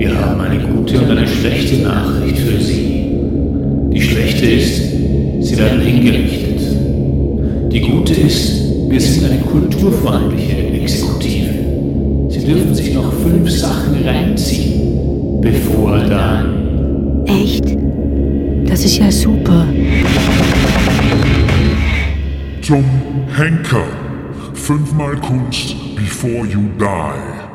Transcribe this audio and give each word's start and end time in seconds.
Wir 0.00 0.18
haben 0.18 0.40
eine 0.40 0.58
gute 0.58 0.98
und 0.98 1.10
eine 1.10 1.28
schlechte 1.28 1.82
Nachricht 1.82 2.38
für 2.38 2.58
Sie. 2.58 3.04
Die 3.92 4.00
schlechte 4.00 4.46
ist, 4.46 4.78
Sie 5.42 5.58
werden 5.58 5.82
hingerichtet. 5.82 6.62
Die 7.70 7.80
gute 7.80 8.14
ist, 8.14 8.62
wir 8.88 8.98
sind 8.98 9.30
eine 9.30 9.42
kulturfreundliche 9.42 10.56
Exekutive. 10.72 12.30
Sie 12.30 12.42
dürfen 12.46 12.74
sich 12.74 12.94
noch 12.94 13.12
fünf 13.12 13.50
Sachen 13.50 14.02
reinziehen, 14.02 15.38
bevor 15.42 15.98
dann. 15.98 17.26
Echt? 17.26 17.66
Das 18.70 18.82
ist 18.82 18.96
ja 18.96 19.12
super. 19.12 19.66
Zum 22.62 22.84
Henker. 23.36 23.84
Fünfmal 24.54 25.16
Kunst 25.16 25.76
before 25.94 26.46
you 26.46 26.60
die. 26.78 27.50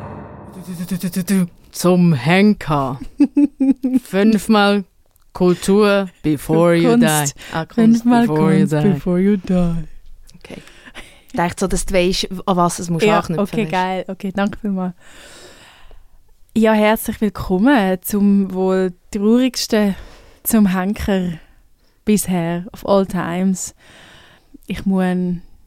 Zum 1.76 2.14
Henker. 2.14 2.98
Fünfmal 4.02 4.84
Kultur 5.34 6.08
before 6.22 6.74
you 6.74 6.92
Kunst. 6.92 7.34
die. 7.36 7.40
Ah, 7.54 7.66
Fünfmal 7.70 8.26
before 8.26 8.52
you 8.54 8.58
Kunst 8.60 8.72
die. 8.72 8.88
before 8.94 9.18
you 9.20 9.36
die. 9.36 9.74
Okay. 10.38 10.62
Ich 11.26 11.32
dachte 11.34 11.56
so, 11.60 11.66
dass 11.66 11.84
du 11.84 11.92
weißt, 11.92 12.28
an 12.46 12.56
was 12.56 12.78
es 12.78 12.88
musst 12.88 13.04
Ja, 13.04 13.18
anknüpfen 13.18 13.42
okay, 13.44 13.62
weisst. 13.64 13.72
geil. 13.72 14.04
Okay, 14.08 14.32
danke 14.34 14.58
vielmals. 14.58 14.94
Ja, 16.56 16.72
herzlich 16.72 17.20
willkommen 17.20 17.98
zum 18.00 18.54
wohl 18.54 18.94
traurigsten 19.10 19.94
zum 20.44 20.68
Henker 20.74 21.32
bisher 22.06 22.64
of 22.72 22.86
all 22.86 23.04
times. 23.04 23.74
Ich 24.66 24.86
muss, 24.86 25.04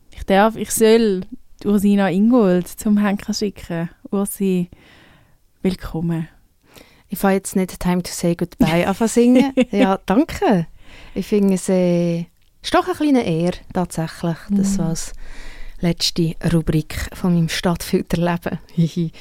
ich 0.09 0.23
darf, 0.25 0.55
ich 0.55 0.71
soll 0.71 1.21
Ursina 1.63 2.09
Ingold 2.09 2.67
zum 2.67 2.97
Henker 2.97 3.35
schicken. 3.35 3.91
Ursi, 4.09 4.71
willkommen. 5.61 6.29
Ich 7.09 7.19
fange 7.19 7.35
jetzt 7.35 7.55
nicht 7.55 7.79
«Time 7.79 8.01
to 8.01 8.11
say 8.11 8.35
goodbye» 8.35 8.87
an 8.87 8.95
zu 8.95 9.07
singen. 9.07 9.53
ja, 9.71 9.99
danke. 10.05 10.67
Ich 11.13 11.27
finde 11.27 11.55
es 11.55 11.67
äh, 11.69 12.21
ist 12.61 12.73
doch 12.73 12.85
eine 12.85 12.95
kleine 12.95 13.25
Ehre, 13.25 13.57
tatsächlich, 13.73 14.37
das 14.51 14.75
so 14.75 14.83
als 14.83 15.13
letzte 15.81 16.35
Rubrik 16.53 17.09
von 17.13 17.33
meinem 17.33 17.49
Stadtfilterleben. 17.49 18.59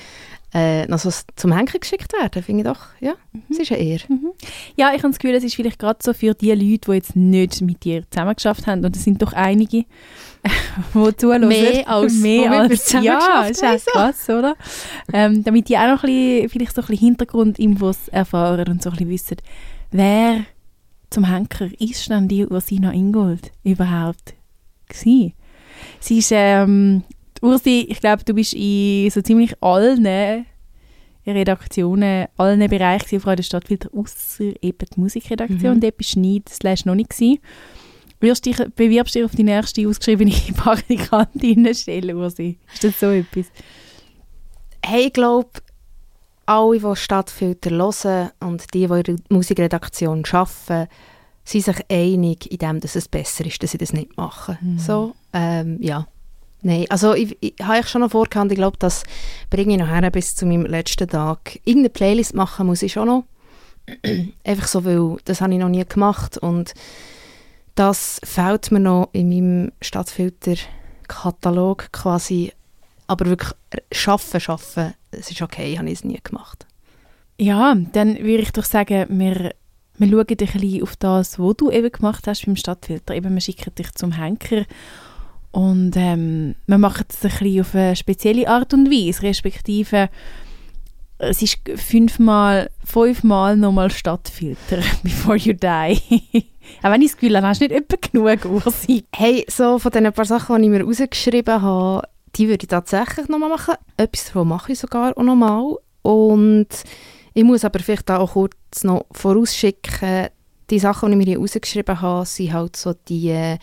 äh, 0.54 0.86
noch 0.86 0.98
so 0.98 1.10
zum 1.36 1.52
Henker 1.52 1.78
geschickt 1.78 2.12
werden, 2.14 2.42
finde 2.42 2.62
ich 2.62 2.66
doch, 2.66 2.86
ja, 3.00 3.14
es 3.50 3.58
ist 3.58 3.72
eine 3.72 3.82
Ehre. 3.82 4.04
Ja, 4.76 4.88
ich 4.94 5.02
habe 5.02 5.10
das 5.10 5.18
Gefühl, 5.18 5.36
es 5.36 5.44
ist 5.44 5.54
vielleicht 5.54 5.78
gerade 5.78 5.98
so 6.02 6.14
für 6.14 6.32
die 6.34 6.52
Leute, 6.52 6.90
die 6.90 6.92
jetzt 6.92 7.16
nicht 7.16 7.60
mit 7.60 7.84
dir 7.84 8.02
zusammengeschafft 8.10 8.66
haben, 8.66 8.84
und 8.84 8.96
es 8.96 9.04
sind 9.04 9.20
doch 9.20 9.34
einige, 9.34 9.84
die 10.94 11.16
zuhören. 11.16 11.48
Mehr 11.48 11.86
als 11.88 12.14
mehr 12.20 12.50
als 12.50 12.86
zusammen 12.86 13.04
Ja, 13.04 13.44
ist 13.44 13.62
haben, 13.62 13.78
krass, 13.92 14.28
oder? 14.30 14.56
Ähm, 15.12 15.44
damit 15.44 15.68
die 15.68 15.76
auch 15.76 15.88
noch 15.88 16.04
ein 16.04 16.10
bisschen, 16.10 16.48
vielleicht 16.48 16.74
so 16.74 16.80
ein 16.80 16.86
bisschen 16.86 17.06
Hintergrundinfos 17.06 18.08
erfahren 18.08 18.68
und 18.68 18.82
so 18.82 18.88
ein 18.90 18.96
bisschen 18.96 19.10
wissen, 19.10 19.36
wer 19.90 20.44
zum 21.10 21.24
Henker 21.24 21.68
ist 21.78 22.08
denn 22.08 22.28
die 22.28 22.46
Ursina 22.46 22.92
Ingold 22.92 23.52
überhaupt 23.64 24.34
gewesen? 24.88 25.34
Sie 26.00 26.18
ist, 26.18 26.32
ähm, 26.32 27.04
Ursi, 27.42 27.86
ich 27.88 28.00
glaube, 28.00 28.24
du 28.24 28.34
bist 28.34 28.54
in 28.54 29.10
so 29.10 29.20
ziemlich 29.22 29.54
allen 29.62 30.46
Redaktionen, 31.26 32.26
allen 32.36 32.68
Bereichen 32.68 33.20
von 33.20 33.36
der 33.36 33.42
Stadtfilter, 33.42 33.90
außer 33.94 34.52
eben 34.62 34.88
die 34.94 35.00
Musikredaktion. 35.00 35.76
Mhm. 35.76 35.80
Dort 35.80 35.96
bist 35.96 36.16
du 36.16 36.20
nie, 36.20 36.42
slash 36.48 36.84
noch 36.84 36.94
nicht 36.94 37.10
gewesen. 37.10 37.38
Wirst 38.20 38.46
dich, 38.46 38.56
bewirbst 38.74 39.14
dich 39.14 39.24
auf 39.24 39.34
die 39.34 39.44
nächste 39.44 39.86
ausgeschriebene 39.86 40.32
Praktikantinnenstelle, 40.56 42.16
Ursi? 42.16 42.58
Ist 42.72 42.84
das 42.84 42.98
so 42.98 43.10
etwas? 43.10 43.46
Hey, 44.84 45.06
ich 45.06 45.12
glaube, 45.12 45.50
alle, 46.46 46.80
die 46.80 46.96
Stadtfilter 46.96 47.70
hören 47.70 48.30
und 48.40 48.74
die, 48.74 48.86
die 48.86 48.92
in 48.92 49.02
der 49.02 49.16
Musikredaktion 49.28 50.24
arbeiten, 50.32 50.88
sind 51.44 51.64
sich 51.64 51.76
einig 51.90 52.50
in 52.50 52.58
dem, 52.58 52.80
dass 52.80 52.96
es 52.96 53.08
besser 53.08 53.46
ist, 53.46 53.62
dass 53.62 53.70
sie 53.70 53.78
das 53.78 53.92
nicht 53.92 54.16
machen. 54.16 54.58
So, 54.78 55.14
ähm, 55.32 55.78
ja. 55.80 56.06
Nein, 56.62 56.86
also 56.88 57.14
ich, 57.14 57.36
ich 57.40 57.54
habe 57.62 57.74
eigentlich 57.74 57.88
schon 57.88 58.00
noch 58.00 58.10
vorgehabt, 58.10 58.50
ich 58.50 58.58
glaube, 58.58 58.76
das 58.78 59.04
bringe 59.48 59.74
ich 59.74 59.80
noch 59.80 59.86
her 59.88 60.10
bis 60.10 60.34
zu 60.34 60.44
meinem 60.44 60.66
letzten 60.66 61.08
Tag. 61.08 61.60
Irgendeine 61.64 61.90
Playlist 61.90 62.34
machen 62.34 62.66
muss 62.66 62.82
ich 62.82 62.92
schon 62.92 63.06
noch. 63.06 63.22
Einfach 64.44 64.66
so, 64.66 64.84
weil 64.84 65.18
das 65.24 65.40
habe 65.40 65.52
ich 65.52 65.60
noch 65.60 65.68
nie 65.68 65.84
gemacht 65.84 66.36
und 66.38 66.74
das 67.76 68.20
fehlt 68.24 68.72
mir 68.72 68.80
noch 68.80 69.10
in 69.12 69.28
meinem 69.28 69.70
Stadtfilter-Katalog 69.80 71.92
quasi. 71.92 72.52
Aber 73.06 73.26
wirklich 73.26 73.52
schaffen, 73.92 74.40
schaffen, 74.40 74.94
es 75.12 75.30
ist 75.30 75.42
okay, 75.42 75.78
habe 75.78 75.86
ich 75.86 76.00
es 76.00 76.04
nie 76.04 76.18
gemacht. 76.22 76.66
Ja, 77.38 77.76
dann 77.92 78.18
würde 78.18 78.42
ich 78.42 78.50
doch 78.50 78.64
sagen, 78.64 79.06
wir, 79.10 79.54
wir 79.96 80.08
schauen 80.08 80.26
dich 80.26 80.54
ein 80.54 80.60
bisschen 80.60 80.82
auf 80.82 80.96
das, 80.96 81.38
was 81.38 81.56
du 81.56 81.70
eben 81.70 81.92
gemacht 81.92 82.26
hast 82.26 82.44
beim 82.44 82.56
Stadtfilter. 82.56 83.14
Eben, 83.14 83.32
wir 83.32 83.40
schicken 83.40 83.72
dich 83.76 83.92
zum 83.92 84.10
Henker 84.12 84.64
und 85.52 85.92
ähm, 85.96 86.54
wir 86.66 86.78
machen 86.78 87.04
es 87.08 87.24
ein 87.24 87.60
auf 87.60 87.74
eine 87.74 87.96
spezielle 87.96 88.48
Art 88.48 88.74
und 88.74 88.90
Weise, 88.90 89.22
respektive 89.22 90.08
es 91.18 91.42
ist 91.42 91.58
fünfmal, 91.74 92.70
fünfmal 92.84 93.56
nochmal 93.56 93.90
Stadtfilter, 93.90 94.78
before 95.02 95.36
you 95.36 95.52
die. 95.52 95.98
Auch 96.82 96.90
wenn 96.90 97.02
ich 97.02 97.10
das 97.10 97.18
Gefühl 97.18 97.36
habe, 97.36 97.46
hast 97.46 97.60
du 97.60 97.66
nicht 97.66 97.74
etwa 97.74 97.96
genug 97.96 98.44
Ursi. 98.44 99.04
Hey, 99.14 99.44
so 99.48 99.78
von 99.78 99.90
den 99.90 100.12
paar 100.12 100.24
Sachen, 100.24 100.62
die 100.62 100.68
ich 100.68 100.70
mir 100.70 100.84
rausgeschrieben 100.84 101.62
habe, 101.62 102.06
die 102.36 102.48
würde 102.48 102.64
ich 102.64 102.68
tatsächlich 102.68 103.28
nochmal 103.28 103.48
machen. 103.48 103.74
Etwas 103.96 104.26
davon 104.26 104.48
mache 104.48 104.72
ich 104.72 104.78
sogar 104.78 105.16
auch 105.16 105.22
nochmal. 105.22 105.76
Und 106.02 106.68
ich 107.34 107.44
muss 107.44 107.64
aber 107.64 107.80
vielleicht 107.80 108.10
auch 108.10 108.32
kurz 108.32 108.84
noch 108.84 109.06
vorausschicken, 109.12 110.28
die 110.70 110.78
Sachen, 110.78 111.10
die 111.10 111.18
ich 111.18 111.26
mir 111.26 111.32
hier 111.32 111.40
rausgeschrieben 111.40 112.00
habe, 112.00 112.26
sind 112.26 112.52
halt 112.52 112.76
so 112.76 112.94
die 113.08 113.30
äh, 113.30 113.58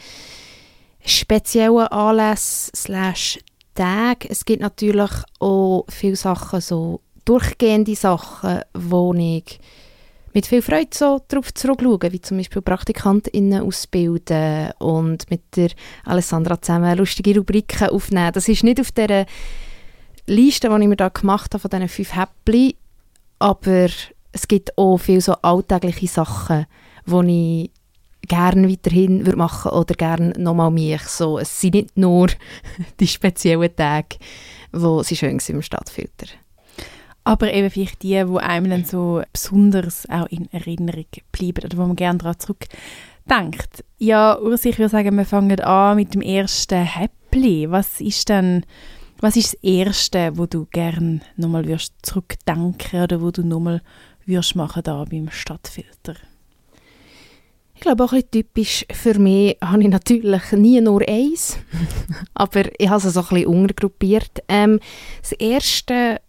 speziellen 1.06 1.88
Anlässe 1.88 2.72
slash 2.76 3.40
Tage. 3.74 4.30
Es 4.30 4.46
gibt 4.46 4.62
natürlich 4.62 5.12
auch 5.40 5.86
viele 5.90 6.16
Sachen, 6.16 6.62
so 6.62 7.02
durchgehende 7.26 7.96
Sachen, 7.96 8.62
wo 8.74 9.14
ich 9.14 9.60
mit 10.34 10.48
viel 10.48 10.62
Freude 10.62 10.90
so 10.94 11.22
darauf 11.28 11.54
zurückschaue, 11.54 12.12
wie 12.12 12.22
zum 12.22 12.38
Beispiel 12.38 12.62
PraktikantInnen 12.62 13.62
ausbilden 13.62 14.72
und 14.80 15.30
mit 15.32 15.42
der 15.56 15.70
Alessandra 16.04 16.62
zusammen 16.62 16.98
lustige 16.98 17.38
Rubriken 17.38 17.90
aufnehmen. 17.90 18.34
Das 18.34 18.50
ist 18.50 18.64
nicht 18.64 18.82
auf 18.82 18.92
der 18.92 19.26
Liste, 20.28 20.70
die 20.70 20.82
ich 20.82 20.88
mir 20.88 20.98
da 20.98 21.10
gemacht 21.10 21.54
habe, 21.54 21.62
von 21.62 21.70
diesen 21.70 21.88
fünf 21.88 22.16
Häppchen, 22.16 22.74
aber 23.40 23.88
es 24.34 24.48
gibt 24.48 24.78
auch 24.78 24.98
viele 24.98 25.22
so 25.22 25.34
alltägliche 25.42 26.08
Sachen, 26.08 26.66
die 27.06 27.64
ich 27.64 27.72
gerne 28.28 28.70
weiterhin 28.70 29.26
würde 29.26 29.38
machen 29.38 29.72
oder 29.72 29.96
gerne 29.96 30.34
nochmal 30.38 30.72
mich. 30.72 31.02
So, 31.04 31.40
es 31.40 31.60
sind 31.60 31.76
nicht 31.76 31.98
nur 31.98 32.28
die 33.00 33.08
speziellen 33.08 33.76
Tage, 33.76 34.18
wo 34.72 35.04
sie 35.04 35.16
schön 35.16 35.40
sind 35.40 35.56
im 35.56 35.62
Stadtfilter. 35.62 36.28
Aber 37.24 37.52
eben 37.52 37.72
vielleicht 37.72 38.04
die, 38.04 38.24
die 38.24 38.40
einem 38.40 38.70
dann 38.70 38.86
so 38.86 39.24
besonders 39.34 40.08
auch 40.10 40.28
in 40.28 40.48
Erinnerung 40.52 41.08
bleiben 41.32 41.66
oder 41.66 41.78
wo 41.78 41.88
man 41.88 41.96
gerne 41.96 42.20
daran 42.20 42.40
zurückdenkt. 42.40 43.84
Ja, 43.98 44.38
Ursi, 44.40 44.70
ich 44.70 44.78
würde 44.78 44.90
sagen, 44.90 45.18
wir 45.18 45.26
fangen 45.26 45.60
an 45.62 45.96
mit 45.96 46.14
dem 46.14 46.22
ersten 46.22 46.84
Häppli. 46.84 47.72
Was 47.72 48.00
ist 48.00 48.30
denn, 48.30 48.64
was 49.22 49.36
ist 49.38 49.54
das 49.54 49.64
Erste, 49.64 50.38
wo 50.38 50.46
du 50.46 50.68
gerne 50.72 51.22
nochmal 51.36 51.66
zurückdenken 52.04 53.02
oder 53.02 53.20
wo 53.22 53.32
du 53.32 53.42
nochmal 53.42 53.82
würdest 54.28 54.56
machen 54.56 54.84
da 54.84 55.04
beim 55.06 55.32
Stadtfilter? 55.32 56.16
Ich 57.76 57.82
glaube, 57.82 58.04
auch 58.04 58.14
ein 58.14 58.30
typisch 58.32 58.86
für 58.92 59.20
mich 59.20 59.58
habe 59.62 59.84
ich 59.84 59.90
natürlich 59.90 60.52
nie 60.54 60.80
nur 60.82 61.08
eins, 61.08 61.58
aber 62.34 62.64
ich 62.80 62.90
habe 62.90 63.06
es 63.06 63.14
so 63.14 63.20
ein 63.20 63.28
bisschen 63.28 63.48
untergruppiert. 63.48 64.44
Ähm, 64.48 64.80
das 65.22 65.34
erste 65.34 66.22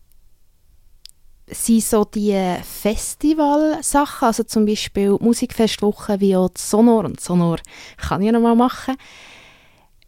sind 1.49 1.85
so 1.85 2.05
die 2.05 2.57
Festivalsachen, 2.63 4.27
also 4.27 4.43
zum 4.43 4.67
Beispiel 4.67 5.17
Musikfestwochen 5.21 6.21
wie 6.21 6.37
auch 6.37 6.51
Sonor, 6.59 7.05
und 7.05 7.21
Sonor 7.21 7.59
kann 7.97 8.23
ich 8.23 8.33
noch 8.33 8.41
mal 8.41 8.57
machen. 8.57 8.97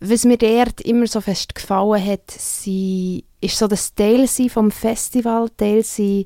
Was 0.01 0.25
mir 0.25 0.37
dort 0.37 0.81
immer 0.81 1.07
so 1.07 1.21
fest 1.21 1.55
gefallen 1.55 2.05
hat, 2.05 2.31
sie, 2.31 3.25
ist 3.41 3.59
so 3.59 3.67
das 3.67 3.95
Teil 3.95 4.27
vom 4.27 4.71
Festival, 4.71 5.49
Teil 5.51 5.85
sein 5.85 6.25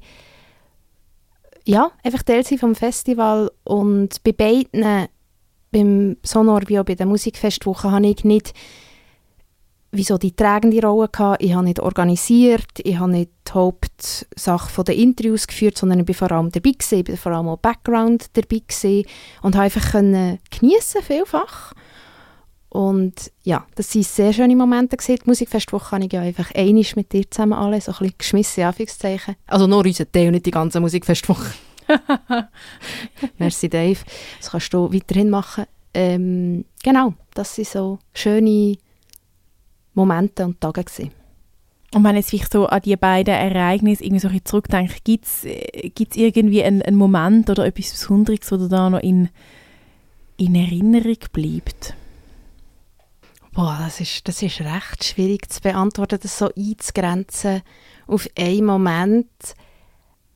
ja, 1.65 1.91
einfach 2.03 2.23
Teil 2.23 2.45
sein 2.45 2.59
vom 2.59 2.75
Festival 2.75 3.51
und 3.65 4.23
bei 4.23 4.33
beiden, 4.33 5.09
beim 5.71 6.17
Sonor 6.23 6.63
wie 6.67 6.79
auch 6.79 6.85
bei 6.85 6.95
der 6.95 7.07
Musikfestwoche, 7.07 7.91
habe 7.91 8.07
ich 8.07 8.25
nicht 8.25 8.53
wie 9.95 10.05
so 10.05 10.17
die 10.17 10.35
tragende 10.35 10.81
Rolle 10.81 11.09
gehabt. 11.09 11.43
Ich 11.43 11.53
habe 11.53 11.65
nicht 11.65 11.79
organisiert, 11.79 12.81
ich 12.83 12.99
habe 12.99 13.13
nicht 13.13 13.31
die 13.47 13.53
Hauptsache 13.53 14.85
der 14.85 14.97
Interviews 14.97 15.47
geführt, 15.47 15.77
sondern 15.77 16.01
ich 16.01 16.07
bin 16.07 16.15
vor 16.15 16.33
allem 16.33 16.51
dabei 16.51 16.71
gewesen, 16.71 16.99
ich 16.99 17.05
bin 17.05 17.17
vor 17.19 17.33
allem 17.33 17.49
auch 17.49 17.59
Background 17.59 18.31
dabei 18.33 18.63
und 19.43 19.55
habe 19.55 19.65
einfach 19.65 19.93
geniessen 19.93 21.03
vielfach. 21.03 21.75
Und 22.73 23.31
ja, 23.43 23.67
das 23.75 23.95
waren 23.95 24.03
sehr 24.03 24.33
schöne 24.33 24.57
Momente. 24.57 24.97
Gewesen. 24.97 25.19
Die 25.23 25.29
Musikfestwoche 25.29 25.91
habe 25.91 26.07
ich 26.07 26.13
ja 26.13 26.23
einfach 26.23 26.55
einisch 26.55 26.97
mit 26.97 27.13
dir 27.13 27.31
zusammen 27.31 27.53
alle, 27.53 27.79
so 27.83 27.93
ein 27.93 27.99
bisschen 27.99 28.15
geschmissen, 28.17 28.65
Anführungszeichen. 28.65 29.37
Also 29.47 29.67
nur 29.67 29.85
unser 29.85 30.11
Teil, 30.11 30.31
nicht 30.31 30.47
die 30.47 30.53
ganze 30.53 30.81
Musikfestwoche. 30.81 31.53
Merci, 33.39 33.69
Dave. 33.69 33.99
Das 34.39 34.53
kannst 34.53 34.73
du 34.73 34.91
weiterhin 34.91 35.29
machen. 35.29 35.67
Ähm, 35.93 36.65
genau, 36.83 37.13
das 37.35 37.59
waren 37.59 37.65
so 37.67 37.99
schöne 38.15 38.79
Momente 39.93 40.47
und 40.47 40.59
Tage. 40.59 40.83
Gewesen. 40.83 41.11
Und 41.95 42.05
wenn 42.05 42.17
ich 42.17 42.47
so 42.51 42.69
an 42.69 42.81
die 42.81 42.97
beiden 42.97 43.35
Ereignisse 43.35 44.03
irgendwie 44.03 44.21
so 44.21 44.29
ein 44.29 44.33
bisschen 44.33 44.47
zurückdenke, 44.47 44.95
gibt 45.05 45.27
es 45.27 45.45
äh, 45.45 45.93
irgendwie 45.95 46.65
einen, 46.65 46.81
einen, 46.81 46.97
Moment 46.97 47.51
oder 47.51 47.67
etwas 47.67 47.91
Besonderes, 47.91 48.49
das 48.49 48.69
da 48.71 48.89
noch 48.89 49.01
in, 49.01 49.29
in 50.39 50.55
Erinnerung 50.55 51.19
bleibt? 51.35 51.97
Boah, 53.55 53.79
das 53.85 54.01
ist, 54.01 54.27
das 54.27 54.41
ist 54.41 54.61
recht 54.61 55.05
schwierig 55.05 55.51
zu 55.51 55.61
beantworten, 55.61 56.19
das 56.23 56.39
so 56.39 56.49
einzugrenzen 56.57 57.61
auf 58.07 58.27
einen 58.39 58.65
Moment. 58.65 59.29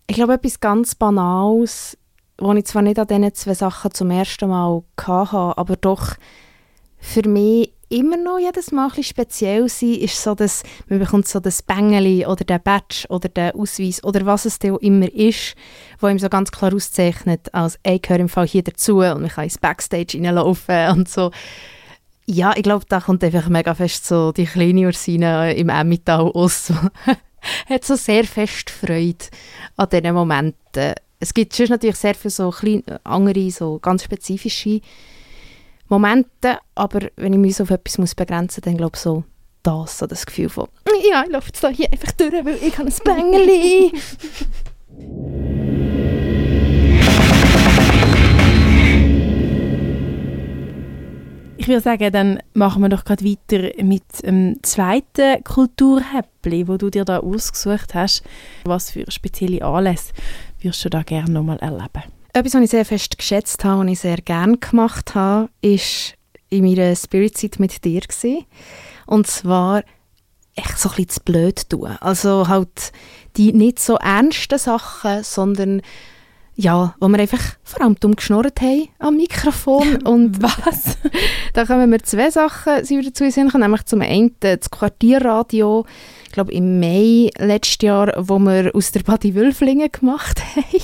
Ich 0.06 0.16
glaube, 0.16 0.34
etwas 0.34 0.60
ganz 0.60 0.94
Banales, 0.94 1.96
was 2.36 2.56
ich 2.58 2.66
zwar 2.66 2.82
nicht 2.82 2.98
an 2.98 3.06
diesen 3.06 3.34
zwei 3.34 3.54
Sachen 3.54 3.94
zum 3.94 4.10
ersten 4.10 4.50
Mal 4.50 4.82
hatte, 5.00 5.56
aber 5.56 5.76
doch 5.76 6.16
für 6.98 7.26
mich 7.26 7.72
immer 7.88 8.18
noch 8.18 8.38
jedes 8.38 8.70
Mal 8.70 8.90
ein 8.94 9.02
speziell 9.02 9.66
sein, 9.70 9.94
ist 9.94 10.22
so, 10.22 10.34
dass 10.34 10.62
man 10.88 10.98
bekommt 10.98 11.26
so 11.26 11.40
das 11.40 11.62
Bängeli 11.62 12.26
oder 12.26 12.44
den 12.44 12.62
Badge 12.62 13.06
oder 13.08 13.30
den 13.30 13.52
Ausweis 13.52 14.04
oder 14.04 14.26
was 14.26 14.44
es 14.44 14.58
auch 14.62 14.76
immer 14.78 15.10
ist, 15.10 15.54
wo 16.00 16.08
ihm 16.08 16.18
so 16.18 16.28
ganz 16.28 16.50
klar 16.50 16.74
auszeichnet, 16.74 17.54
als 17.54 17.78
«Ich 17.82 18.02
gehöre 18.02 18.20
im 18.20 18.28
Fall 18.28 18.46
hier 18.46 18.62
dazu» 18.62 18.98
und 18.98 19.22
man 19.22 19.30
kann 19.30 19.44
ins 19.44 19.56
Backstage 19.56 20.18
reinlaufen 20.18 20.90
und 20.90 21.08
so. 21.08 21.30
Ja, 22.26 22.54
ich 22.56 22.64
glaube, 22.64 22.84
da 22.88 23.00
kommt 23.00 23.22
einfach 23.22 23.48
mega 23.48 23.74
fest 23.74 24.04
so 24.06 24.32
die 24.32 24.46
kleine 24.46 24.86
Ursine 24.86 25.54
im 25.54 25.68
Emmental 25.68 26.30
aus. 26.32 26.72
hat 27.68 27.84
so 27.84 27.94
sehr 27.94 28.24
fest 28.24 28.70
Freude 28.70 29.26
an 29.76 29.88
diesen 29.88 30.14
Momenten. 30.14 30.94
Es 31.20 31.32
gibt 31.32 31.54
schon 31.54 31.68
natürlich 31.68 31.96
sehr 31.96 32.14
viele 32.14 32.30
so 32.30 32.50
kleine, 32.50 33.00
andere, 33.04 33.50
so 33.50 33.78
ganz 33.78 34.02
spezifische 34.02 34.80
Momente, 35.88 36.58
aber 36.74 37.08
wenn 37.16 37.32
ich 37.32 37.38
mich 37.38 37.62
auf 37.62 37.70
etwas 37.70 37.98
muss 37.98 38.14
begrenzen 38.14 38.60
muss, 38.60 38.64
dann 38.64 38.76
glaube 38.76 38.96
ich 38.96 39.00
so 39.02 39.22
das, 39.62 39.98
so 39.98 40.06
das 40.06 40.26
Gefühl 40.26 40.48
von 40.48 40.68
«Ja, 41.08 41.22
ich 41.24 41.30
laufe 41.30 41.48
jetzt 41.48 41.64
hier 41.76 41.90
einfach 41.92 42.12
durch, 42.12 42.32
weil 42.44 42.58
ich 42.60 42.76
habe 42.76 42.88
ein 42.88 42.94
Bängeli!» 43.04 43.92
Ich 51.66 51.68
würde 51.68 51.82
sagen, 51.82 52.12
dann 52.12 52.38
machen 52.54 52.80
wir 52.82 52.88
doch 52.88 53.04
gerade 53.04 53.24
weiter 53.24 53.82
mit 53.82 54.04
dem 54.22 54.62
zweiten 54.62 55.42
Kulturhäppli, 55.42 56.68
wo 56.68 56.76
du 56.76 56.90
dir 56.90 57.04
da 57.04 57.18
ausgesucht 57.18 57.92
hast. 57.92 58.22
Was 58.62 58.92
für 58.92 59.04
spezielle 59.10 59.64
Anlässe 59.64 60.12
würdest 60.60 60.84
du 60.84 60.90
da 60.90 61.02
gerne 61.02 61.28
nochmal 61.28 61.58
erleben? 61.58 62.04
Etwas, 62.32 62.54
was 62.54 62.62
ich 62.62 62.70
sehr 62.70 62.84
fest 62.84 63.18
geschätzt 63.18 63.64
habe 63.64 63.80
und 63.80 63.88
ich 63.88 63.98
sehr 63.98 64.18
gerne 64.18 64.58
gemacht 64.58 65.16
habe, 65.16 65.48
ist 65.60 66.14
in 66.50 66.62
meiner 66.62 66.94
Spirit-Zeit 66.94 67.58
mit 67.58 67.84
dir 67.84 68.00
gewesen. 68.02 68.46
Und 69.06 69.26
zwar 69.26 69.82
echt 70.54 70.78
so 70.78 70.88
ein 70.90 70.94
bisschen 70.94 71.08
zu 71.08 71.20
blöd 71.24 71.68
tun. 71.68 71.96
Also 71.98 72.46
halt 72.46 72.92
die 73.36 73.52
nicht 73.52 73.80
so 73.80 73.96
ernsten 73.96 74.60
Sachen, 74.60 75.24
sondern 75.24 75.82
ja, 76.56 76.94
wo 77.00 77.08
wir 77.08 77.18
einfach 77.18 77.56
vor 77.62 77.82
allem 77.82 77.96
dumm 78.00 78.16
geschnurrt 78.16 78.60
haben 78.62 78.88
am 78.98 79.16
Mikrofon. 79.16 79.96
Und 80.04 80.42
was? 80.42 80.96
da 81.52 81.66
kommen 81.66 81.90
wir 81.90 82.02
zwei 82.02 82.30
Sachen 82.30 82.84
sind 82.84 82.98
wir 82.98 83.10
dazu 83.10 83.30
sehen 83.30 83.50
nämlich 83.54 83.84
zum 83.84 84.00
einen 84.00 84.34
das 84.40 84.70
Quartierradio, 84.70 85.84
ich 86.24 86.32
glaube 86.32 86.52
im 86.52 86.80
Mai 86.80 87.30
letztes 87.38 87.82
Jahr, 87.82 88.12
wo 88.16 88.38
wir 88.38 88.74
aus 88.74 88.90
der 88.92 89.00
Badi 89.00 89.34
Wülflingen 89.34 89.90
gemacht 89.92 90.42
haben. 90.56 90.80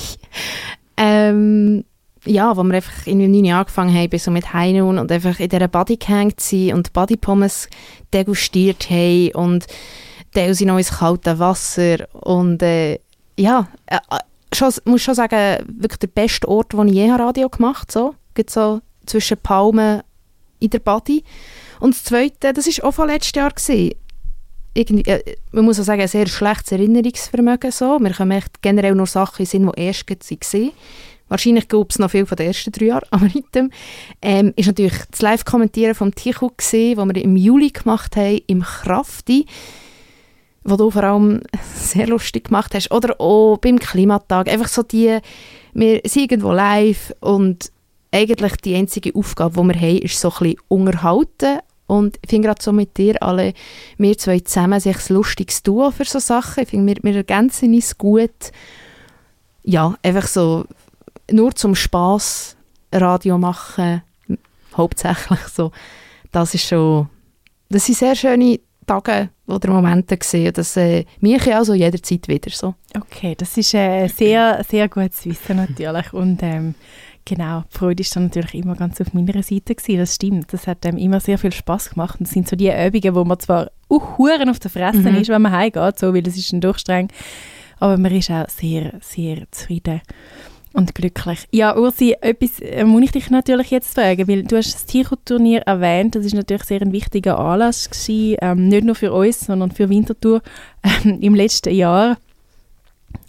Ähm, 0.98 1.84
ja, 2.24 2.56
wo 2.56 2.62
wir 2.62 2.74
einfach 2.74 3.06
in 3.06 3.18
9 3.18 3.44
Jahren 3.44 3.60
angefangen 3.60 3.94
haben, 3.94 4.18
so 4.18 4.30
mit 4.30 4.52
Heinun 4.52 4.98
und 4.98 5.10
einfach 5.10 5.40
in 5.40 5.48
dieser 5.48 5.68
Body 5.68 5.96
gehängt 5.96 6.38
sind 6.40 6.74
und 6.74 6.92
Bodypommes 6.92 7.68
degustiert 8.12 8.90
haben 8.90 9.32
und 9.32 9.66
sind 10.34 10.66
noch 10.68 10.78
ins 10.78 10.98
kalte 10.98 11.38
Wasser 11.38 12.06
und 12.12 12.62
äh, 12.62 13.00
ja, 13.36 13.68
äh, 13.86 13.98
schon, 14.54 14.72
muss 14.84 15.02
schon 15.02 15.14
sagen, 15.14 15.64
wirklich 15.66 15.98
der 15.98 16.08
beste 16.08 16.48
Ort, 16.48 16.74
wo 16.74 16.82
ich 16.84 16.92
je 16.92 17.10
Radio 17.10 17.48
gemacht 17.48 17.94
habe, 17.96 18.14
so, 18.48 18.50
so 18.50 18.80
zwischen 19.06 19.38
Palmen 19.38 20.02
in 20.60 20.70
der 20.70 20.78
Body. 20.78 21.24
Und 21.80 21.94
das 21.94 22.04
Zweite, 22.04 22.52
das 22.52 22.66
war 22.66 22.88
auch 22.88 22.94
von 22.94 23.08
letztes 23.08 23.34
Jahr. 23.34 23.50
Gewesen. 23.50 23.94
Irgendwie, 24.74 25.10
äh, 25.10 25.36
man 25.50 25.66
muss 25.66 25.78
auch 25.80 25.84
sagen, 25.84 26.00
ein 26.00 26.08
sehr 26.08 26.26
schlechtes 26.26 26.72
Erinnerungsvermögen. 26.72 27.70
So. 27.72 27.98
Wir 28.00 28.10
können 28.10 28.30
echt 28.30 28.62
generell 28.62 28.94
nur 28.94 29.06
Sachen 29.06 29.44
sind, 29.44 29.70
die 29.76 29.80
erst 29.80 30.08
waren. 30.08 30.70
Wahrscheinlich 31.28 31.68
gab 31.68 31.90
es 31.90 31.98
noch 31.98 32.10
viel 32.10 32.26
von 32.26 32.36
den 32.36 32.48
ersten 32.48 32.72
drei 32.72 32.86
Jahren, 32.86 33.06
aber 33.10 33.24
mit 33.24 33.54
dem 33.54 33.70
ähm, 34.20 34.52
ist 34.56 34.66
natürlich 34.66 34.94
das 35.10 35.22
Live-Kommentieren 35.22 35.94
vom 35.94 36.14
Tichu 36.14 36.50
gesehen, 36.56 36.98
wo 36.98 37.06
wir 37.06 37.16
im 37.16 37.36
Juli 37.36 37.70
gemacht 37.70 38.16
haben, 38.16 38.40
im 38.46 38.62
Krafti, 38.62 39.46
wo 40.64 40.76
du 40.76 40.90
vor 40.90 41.04
allem 41.04 41.42
sehr 41.74 42.06
lustig 42.06 42.44
gemacht 42.44 42.74
hast, 42.74 42.90
oder 42.90 43.20
auch 43.20 43.58
beim 43.58 43.78
Klimatag, 43.78 44.48
einfach 44.48 44.68
so 44.68 44.82
die, 44.82 45.18
wir 45.74 46.00
sind 46.04 46.30
irgendwo 46.30 46.52
live 46.52 47.14
und 47.20 47.72
eigentlich 48.10 48.56
die 48.56 48.74
einzige 48.74 49.14
Aufgabe, 49.14 49.60
die 49.60 49.68
wir 49.68 49.80
haben, 49.80 49.98
ist 49.98 50.20
so 50.20 50.28
ein 50.28 50.38
bisschen 50.38 50.60
unterhalten, 50.68 51.60
und 51.92 52.18
ich 52.22 52.30
finde 52.30 52.48
gerade 52.48 52.62
so 52.62 52.72
mit 52.72 52.96
dir 52.96 53.22
alle, 53.22 53.52
wir 53.98 54.16
zwei 54.16 54.40
zusammen, 54.40 54.80
sich 54.80 54.96
ein 54.96 55.14
lustiges 55.14 55.62
Duo 55.62 55.90
für 55.90 56.06
so 56.06 56.20
Sachen. 56.20 56.62
Ich 56.62 56.70
finde, 56.70 56.94
wir, 56.94 57.02
wir 57.02 57.16
ergänzen 57.16 57.74
uns 57.74 57.98
gut. 57.98 58.50
Ja, 59.62 59.94
einfach 60.02 60.26
so 60.26 60.64
nur 61.30 61.54
zum 61.54 61.74
Spaß 61.74 62.56
Radio 62.92 63.36
machen, 63.36 64.02
hauptsächlich 64.74 65.40
so. 65.54 65.70
Das 66.30 66.54
ist 66.54 66.66
schon, 66.66 67.10
das 67.68 67.84
sind 67.84 67.98
sehr 67.98 68.16
schöne 68.16 68.58
Tage 69.00 69.30
oder 69.46 69.70
Momente 69.70 70.16
gesehen. 70.16 70.52
Das 70.54 70.76
äh, 70.76 71.04
mich 71.20 71.54
also 71.54 71.74
jederzeit 71.74 72.28
wieder 72.28 72.50
so. 72.50 72.74
Okay, 72.96 73.34
das 73.36 73.56
ist 73.56 73.74
äh, 73.74 74.08
sehr, 74.08 74.62
sehr 74.68 74.88
gut 74.88 75.14
zu 75.14 75.30
wissen 75.30 75.56
natürlich. 75.56 76.12
Und 76.12 76.42
ähm, 76.42 76.74
Genau, 77.24 77.62
die 77.72 77.78
Freude 77.78 78.00
ist 78.00 78.16
dann 78.16 78.24
natürlich 78.24 78.54
immer 78.54 78.74
ganz 78.74 79.00
auf 79.00 79.14
meiner 79.14 79.44
Seite 79.44 79.76
gewesen, 79.76 79.98
das 79.98 80.16
stimmt. 80.16 80.52
Das 80.52 80.66
hat 80.66 80.84
ähm, 80.84 80.96
immer 80.96 81.20
sehr 81.20 81.38
viel 81.38 81.52
Spaß 81.52 81.90
gemacht 81.90 82.18
und 82.18 82.26
das 82.26 82.34
sind 82.34 82.48
so 82.48 82.56
die 82.56 82.68
Übungen, 82.68 83.14
wo 83.14 83.24
man 83.24 83.38
zwar 83.38 83.70
auch 83.88 84.18
Huren 84.18 84.48
auf 84.48 84.58
der 84.58 84.72
Fresse 84.72 84.98
mhm. 84.98 85.14
ist, 85.16 85.28
wenn 85.28 85.42
man 85.42 85.52
heimgeht, 85.52 85.98
so, 85.98 86.12
weil 86.12 86.26
es 86.26 86.36
ist 86.36 86.52
ein 86.52 86.60
Durchstreng, 86.60 87.08
aber 87.78 87.96
man 87.96 88.12
ist 88.12 88.30
auch 88.30 88.48
sehr, 88.48 88.94
sehr 89.00 89.44
zufrieden 89.52 90.00
und 90.74 90.94
glücklich. 90.94 91.46
Ja, 91.50 91.76
Ursi, 91.76 92.16
etwas 92.20 92.60
äh, 92.60 92.84
muss 92.84 93.02
ich 93.02 93.12
dich 93.12 93.30
natürlich 93.30 93.70
jetzt 93.70 93.94
fragen, 93.94 94.26
weil 94.28 94.42
du 94.44 94.56
hast 94.56 94.74
das 94.74 94.86
Ticho-Turnier 94.86 95.62
erwähnt, 95.62 96.14
das 96.14 96.24
ist 96.24 96.34
natürlich 96.34 96.64
sehr 96.64 96.82
ein 96.82 96.92
wichtiger 96.92 97.38
Anlass 97.38 97.90
gewesen, 97.90 98.36
ähm, 98.40 98.68
nicht 98.68 98.84
nur 98.84 98.94
für 98.94 99.12
uns, 99.12 99.40
sondern 99.40 99.70
für 99.70 99.88
Winterthur 99.88 100.42
ähm, 101.04 101.20
im 101.20 101.34
letzten 101.34 101.74
Jahr. 101.74 102.18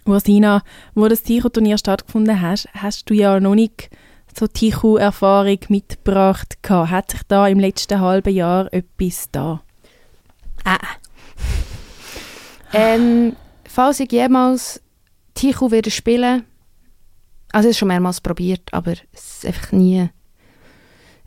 Ursina, 0.06 0.64
wo 0.96 1.08
das 1.08 1.24
Ticho-Turnier 1.24 1.78
stattgefunden 1.78 2.42
hat, 2.42 2.68
hast 2.74 3.10
du 3.10 3.14
ja 3.14 3.40
noch 3.40 3.56
nicht 3.56 3.90
so 4.38 4.48
Ticho-Erfahrung 4.48 5.60
mitgebracht 5.70 6.62
gehabt. 6.62 6.92
Hat 6.92 7.12
sich 7.12 7.22
da 7.28 7.48
im 7.48 7.60
letzten 7.60 8.00
halben 8.00 8.34
Jahr 8.34 8.74
etwas 8.74 9.30
da? 9.32 9.62
Ah. 10.66 10.78
ähm, 12.74 13.36
falls 13.66 14.00
ich 14.00 14.12
jemals 14.12 14.82
Ticho 15.34 15.72
wieder 15.72 15.92
spielen, 15.92 16.46
also 17.54 17.60
ich 17.60 17.64
habe 17.64 17.70
es 17.70 17.78
schon 17.78 17.88
mehrmals 17.88 18.20
probiert, 18.20 18.68
aber 18.72 18.94
es 19.14 19.38
ist 19.38 19.46
einfach 19.46 19.72
nie 19.72 20.10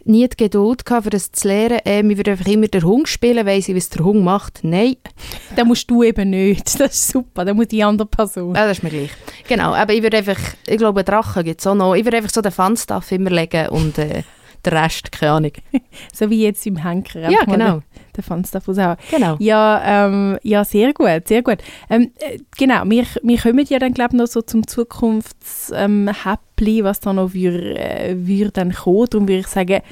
nie 0.06 0.28
die 0.28 0.36
Geduld 0.36 0.84
gehabt, 0.84 1.04
für 1.04 1.10
das 1.10 1.32
zu 1.32 1.48
lernen. 1.48 1.80
Ähm, 1.84 2.10
ich 2.10 2.16
würde 2.16 2.32
einfach 2.32 2.46
immer 2.46 2.68
den 2.68 2.84
Hund 2.84 3.08
spielen, 3.08 3.44
weiss 3.46 3.68
ich, 3.68 3.76
was 3.76 3.88
der 3.88 4.04
Hund 4.04 4.22
macht. 4.22 4.60
Nein. 4.62 4.96
Dann 5.56 5.66
musst 5.68 5.90
du 5.90 6.02
eben 6.02 6.30
nicht. 6.30 6.78
Das 6.80 6.94
ist 6.94 7.08
super. 7.08 7.44
Dann 7.44 7.56
muss 7.56 7.68
die 7.68 7.82
andere 7.82 8.06
Person. 8.06 8.54
Ja, 8.54 8.66
das 8.66 8.78
ist 8.78 8.84
mir 8.84 8.90
gleich. 8.90 9.10
Genau. 9.48 9.74
Aber 9.74 9.92
ich 9.92 10.02
würde 10.02 10.18
einfach, 10.18 10.38
ich 10.66 10.78
glaube, 10.78 11.04
Drachen 11.04 11.44
gibt 11.44 11.60
es 11.60 11.66
auch 11.66 11.74
noch. 11.74 11.94
Ich 11.94 12.04
würde 12.04 12.18
einfach 12.18 12.30
so 12.30 12.40
den 12.40 12.52
Fun-Stuff 12.52 13.10
immer 13.12 13.30
legen 13.30 13.68
und 13.68 13.98
äh, 13.98 14.22
den 14.66 14.76
Rest, 14.76 15.12
keine 15.12 15.32
Ahnung. 15.32 15.52
so 16.12 16.28
wie 16.30 16.42
jetzt 16.42 16.66
im 16.66 16.76
Henker. 16.76 17.30
Ja, 17.30 17.44
genau. 17.44 17.82
Der 18.16 18.24
Fun-Stuff 18.24 18.68
raushauen. 18.68 18.96
Genau. 19.10 19.36
Ja, 19.38 20.06
ähm, 20.06 20.38
ja, 20.42 20.64
sehr 20.64 20.92
gut, 20.92 21.28
sehr 21.28 21.42
gut. 21.42 21.58
Ähm, 21.90 22.12
äh, 22.18 22.38
genau, 22.56 22.82
wir, 22.86 23.04
wir 23.22 23.38
kommen 23.38 23.64
ja 23.68 23.78
dann, 23.78 23.94
glaube 23.94 24.14
ich, 24.14 24.18
noch 24.18 24.26
so 24.26 24.42
zum 24.42 24.66
Zukunftshäppli, 24.66 26.78
ähm, 26.78 26.84
was 26.84 27.00
da 27.00 27.12
noch 27.12 27.34
würde, 27.34 27.78
äh, 27.78 28.16
würde 28.16 28.50
dann 28.52 28.72
kommen. 28.72 29.06
Darum 29.10 29.28
würde 29.28 29.40
ich 29.40 29.48
sagen, 29.48 29.82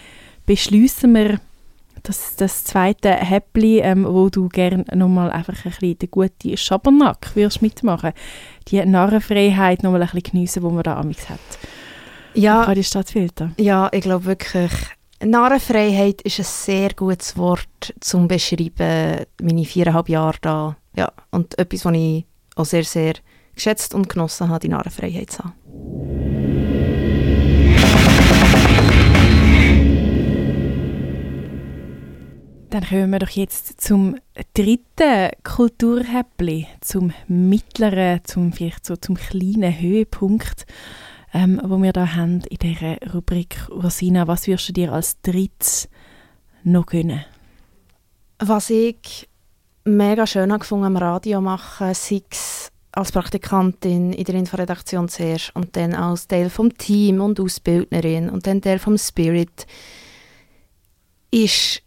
beschließen 0.46 1.14
wir 1.14 1.38
das, 2.04 2.36
das 2.36 2.64
zweite 2.64 3.10
Häppli, 3.10 3.80
ähm, 3.80 4.06
wo 4.06 4.28
du 4.28 4.48
gerne 4.48 4.84
nochmal 4.94 5.30
einfach 5.30 5.54
ein 5.64 5.70
bisschen 5.70 5.98
den 5.98 6.10
guten 6.10 6.56
Schabernack 6.56 7.34
würdest 7.34 7.62
mitmachen. 7.62 8.12
Die 8.68 8.84
Narrenfreiheit 8.84 9.82
nochmal 9.82 10.02
ein 10.02 10.08
bisschen 10.08 10.32
geniessen, 10.32 10.62
die 10.62 10.74
man 10.74 10.82
da 10.82 10.98
amigs 10.98 11.30
hat. 11.30 11.40
Ja. 12.34 12.64
Radio 12.64 12.82
Stadtfilter. 12.82 13.52
Ja, 13.58 13.88
ich 13.92 14.02
glaube 14.02 14.24
wirklich, 14.24 14.72
Narrenfreiheit 15.22 16.20
ist 16.22 16.40
ein 16.40 16.44
sehr 16.44 16.90
gutes 16.94 17.36
Wort 17.36 17.94
zum 18.00 18.26
beschreiben, 18.26 19.24
meine 19.40 19.64
viereinhalb 19.64 20.08
Jahre 20.08 20.38
da. 20.40 20.76
Ja, 20.96 21.12
und 21.30 21.56
etwas, 21.58 21.84
was 21.84 21.94
ich 21.94 22.24
auch 22.56 22.64
sehr, 22.64 22.84
sehr 22.84 23.14
geschätzt 23.54 23.94
und 23.94 24.08
genossen 24.08 24.48
habe, 24.48 24.60
die 24.60 24.68
Narrenfreiheit 24.68 25.30
zu 25.30 25.44
haben. 25.44 25.54
Dann 32.70 32.84
kommen 32.84 33.10
wir 33.10 33.20
doch 33.20 33.28
jetzt 33.28 33.80
zum 33.80 34.16
dritten 34.54 35.30
Kulturhäppli, 35.44 36.66
zum 36.80 37.12
mittleren, 37.28 38.20
zum 38.24 38.52
vielleicht 38.52 38.84
so 38.84 38.96
zum 38.96 39.14
kleinen 39.14 39.80
Höhepunkt, 39.80 40.66
ähm, 41.34 41.60
wo 41.64 41.82
wir 41.82 41.92
da 41.92 42.14
haben 42.14 42.42
in 42.48 42.58
dieser 42.58 42.96
Rubrik 43.12 43.68
Rosina. 43.68 44.26
Was 44.28 44.46
würdest 44.46 44.68
du 44.68 44.72
dir 44.72 44.92
als 44.92 45.20
drittes 45.20 45.88
noch 46.62 46.86
gönnen? 46.86 47.24
Was 48.38 48.70
ich 48.70 49.28
mega 49.84 50.26
schön 50.26 50.52
habe 50.52 50.60
gefunden 50.60 50.86
am 50.86 50.96
Radio 50.96 51.40
machen, 51.40 51.92
sei 51.92 52.22
als 52.92 53.10
Praktikantin 53.10 54.12
in 54.12 54.24
der 54.24 54.36
Inforedaktion 54.36 55.08
zuerst 55.08 55.54
und 55.56 55.76
dann 55.76 55.94
als 55.94 56.28
Teil 56.28 56.48
vom 56.48 56.76
Team 56.78 57.20
und 57.20 57.40
Ausbildnerin 57.40 58.30
und 58.30 58.46
dann 58.46 58.62
Teil 58.62 58.78
vom 58.78 58.96
Spirit, 58.96 59.66
ist 61.32 61.82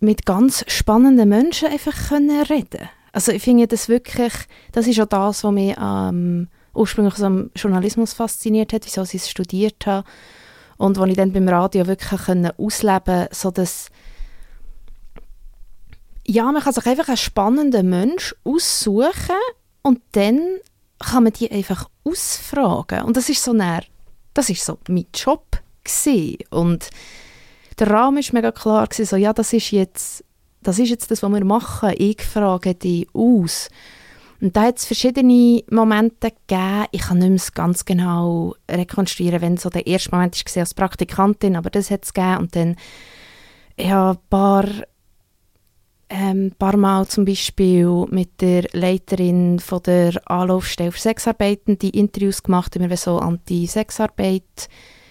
mit 0.00 0.26
ganz 0.26 0.64
spannenden 0.68 1.30
Menschen 1.30 1.68
einfach 1.68 2.08
können 2.08 2.42
reden 2.42 2.90
Also 3.12 3.32
ich 3.32 3.42
finde 3.42 3.66
das 3.66 3.88
wirklich, 3.88 4.34
das 4.72 4.86
ist 4.86 5.00
auch 5.00 5.06
das, 5.06 5.42
was 5.42 5.52
mich 5.52 5.74
ähm, 5.80 6.48
ursprünglich 6.76 7.14
so 7.14 7.26
am 7.26 7.50
Journalismus 7.56 8.12
fasziniert 8.12 8.72
hat, 8.72 8.84
wieso 8.84 9.02
ich 9.02 9.14
es 9.14 9.30
studiert 9.30 9.86
habe 9.86 10.06
und 10.76 10.98
was 10.98 11.08
ich 11.08 11.16
dann 11.16 11.32
beim 11.32 11.48
Radio 11.48 11.86
wirklich 11.86 12.20
ausleben 12.58 13.26
so 13.32 13.50
dass 13.50 13.90
ja, 16.28 16.50
man 16.50 16.62
kann 16.62 16.72
sich 16.72 16.86
einfach 16.86 17.08
einen 17.08 17.16
spannenden 17.16 17.88
Mensch 17.88 18.34
aussuchen 18.44 19.36
und 19.82 20.00
dann 20.12 20.40
kann 20.98 21.24
man 21.24 21.32
die 21.32 21.50
einfach 21.50 21.88
ausfragen. 22.04 23.02
Und 23.02 23.16
das 23.16 23.28
ist 23.28 23.42
so 23.42 23.52
näher, 23.52 23.84
das 24.34 24.50
ist 24.50 24.64
so 24.64 24.78
mein 24.88 25.06
Job 25.14 25.58
gewesen. 25.84 26.38
Und 26.50 26.90
der 27.78 27.90
Rahmen 27.90 28.18
ist 28.18 28.32
mega 28.32 28.52
klar 28.52 28.86
gewesen, 28.86 29.06
so, 29.06 29.16
ja, 29.16 29.32
das 29.32 29.52
ist 29.52 29.70
jetzt, 29.70 30.24
das 30.62 30.78
ist 30.78 30.88
jetzt 30.88 31.10
das, 31.10 31.22
was 31.22 31.30
wir 31.30 31.44
machen. 31.44 31.94
Ich 31.96 32.22
frage 32.22 32.74
die 32.74 33.06
aus. 33.12 33.68
Und 34.40 34.56
da 34.56 34.64
hat 34.64 34.78
es 34.78 34.84
verschiedene 34.84 35.62
Momente 35.70 36.30
gegeben. 36.30 36.86
Ich 36.92 37.02
kann 37.02 37.18
nicht 37.18 37.30
mehr 37.30 37.40
ganz 37.54 37.84
genau 37.84 38.54
rekonstruieren, 38.70 39.40
wenn 39.40 39.56
so 39.56 39.70
der 39.70 39.86
erste 39.86 40.10
Moment 40.10 40.36
war 40.36 40.60
als 40.60 40.74
Praktikantin, 40.74 41.56
aber 41.56 41.70
das 41.70 41.90
hat 41.90 42.04
es 42.04 42.12
gegeben. 42.12 42.38
Und 42.38 42.56
dann 42.56 42.76
ja, 43.78 44.12
ein 44.12 44.18
paar, 44.30 44.64
ähm, 46.08 46.52
paar 46.58 46.76
Mal 46.76 47.06
zum 47.06 47.24
Beispiel 47.24 48.06
mit 48.10 48.40
der 48.40 48.64
Leiterin 48.72 49.58
von 49.58 49.82
der 49.82 50.20
Anlaufstelle 50.26 50.92
für 50.92 51.00
Sexarbeitende 51.00 51.88
Interviews 51.88 52.42
gemacht, 52.42 52.76
immer 52.76 52.96
so 52.96 53.18
Anti-Sexarbeit 53.18 54.68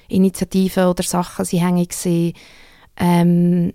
Initiativen 0.07 0.85
oder 0.85 1.03
Sachen 1.03 1.45
sind 1.45 1.63
hängig 1.63 1.89
gewesen. 1.89 2.33
Ähm, 2.97 3.73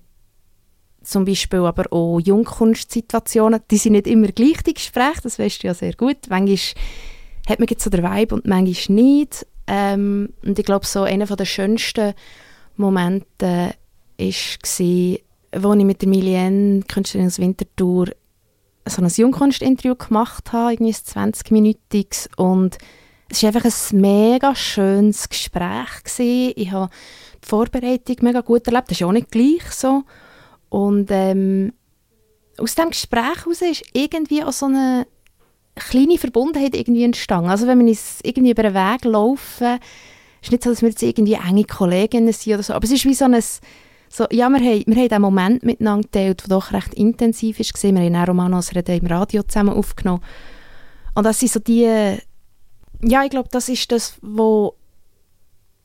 zum 1.11 1.25
Beispiel 1.25 1.61
aber 1.61 1.93
auch 1.93 2.21
Jungkunstsituationen, 2.21 3.61
die 3.71 3.76
sind 3.76 3.93
nicht 3.93 4.07
immer 4.07 4.29
gleich, 4.29 4.62
die 4.62 4.75
Gespräche, 4.75 5.21
das 5.23 5.38
weißt 5.38 5.62
du 5.62 5.67
ja 5.69 5.75
sehr 5.75 5.95
gut. 5.95 6.19
Manchmal 6.29 6.59
hat 7.49 7.59
man 7.59 7.69
jetzt 7.69 7.85
so 7.85 7.90
den 7.90 8.05
Vibe 8.05 8.35
und 8.35 8.47
manchmal 8.47 8.95
nicht. 8.97 9.47
Ähm, 9.67 10.31
und 10.45 10.59
ich 10.59 10.64
glaube, 10.64 10.87
so 10.87 11.02
einer 11.02 11.26
der 11.26 11.45
schönsten 11.45 12.14
Momente 12.76 13.47
war, 13.47 13.75
als 14.19 14.81
ich 14.81 15.25
mit 15.85 16.02
der 16.02 16.09
Milienne, 16.09 16.83
Künstlerin 16.88 17.26
aus 17.29 17.38
Winterthur, 17.38 18.09
so 18.87 19.02
ein 19.02 19.09
Jungkunstinterview 19.09 19.95
gemacht 19.95 20.52
habe, 20.52 20.73
irgendwie 20.73 20.95
ein 21.14 21.33
20-minütiges 21.33 22.29
und 22.37 22.79
es 23.31 23.43
war 23.43 23.55
einfach 23.55 23.64
ein 23.64 24.00
mega 24.00 24.55
schönes 24.57 25.29
Gespräch. 25.29 26.02
Gewesen. 26.02 26.52
Ich 26.57 26.73
habe 26.73 26.90
die 27.43 27.49
Vorbereitung 27.49 28.17
mega 28.23 28.40
gut 28.40 28.67
erlebt. 28.67 28.90
Das 28.90 29.00
ist 29.00 29.07
auch 29.07 29.12
nicht 29.12 29.31
gleich 29.31 29.71
so. 29.71 30.02
Und 30.71 31.09
ähm, 31.11 31.73
aus 32.59 32.75
diesem 32.75 32.91
Gespräch 32.91 33.45
heraus 33.45 33.61
ist 33.61 33.85
irgendwie 33.93 34.43
auch 34.43 34.53
so 34.53 34.67
eine 34.67 35.07
kleine 35.75 36.19
Verbundenheit 36.19 36.75
irgendwie 36.75 37.05
entstanden. 37.05 37.50
Also 37.50 37.67
wenn 37.67 37.79
wir 37.81 37.87
uns 37.87 38.21
irgendwie 38.23 38.53
über 38.53 38.65
einen 38.65 38.75
Weg 38.75 39.05
laufen, 39.05 39.79
ist 40.43 40.50
nicht 40.50 40.62
so, 40.62 40.71
dass 40.71 40.83
wir 40.83 40.89
jetzt 40.89 41.03
irgendwie 41.03 41.35
enge 41.35 41.65
Kolleginnen 41.65 42.33
sind 42.33 42.55
oder 42.55 42.62
so, 42.62 42.73
aber 42.73 42.85
es 42.85 42.93
ist 42.93 43.05
wie 43.05 43.15
so 43.15 43.27
ein 43.27 43.43
so, 44.12 44.27
ja, 44.33 44.49
wir 44.49 44.59
haben, 44.59 44.87
wir 44.87 44.97
haben 44.97 45.09
diesen 45.09 45.23
Moment 45.23 45.62
miteinander 45.62 46.03
geteilt, 46.03 46.43
der 46.43 46.49
doch 46.49 46.73
recht 46.73 46.95
intensiv 46.95 47.61
war. 47.61 47.93
Wir 47.95 48.05
haben 48.05 48.17
auch 48.17 48.29
Romanos 48.29 48.73
im 48.73 49.07
Radio 49.07 49.45
zusammen 49.45 49.73
aufgenommen. 49.73 50.25
Und 51.15 51.25
das 51.25 51.39
sind 51.39 51.53
so 51.53 51.61
die, 51.61 51.85
ja, 53.03 53.25
ich 53.25 53.31
glaube, 53.31 53.49
das 53.53 53.69
ist 53.69 53.93
das, 53.93 54.19
was 54.21 54.73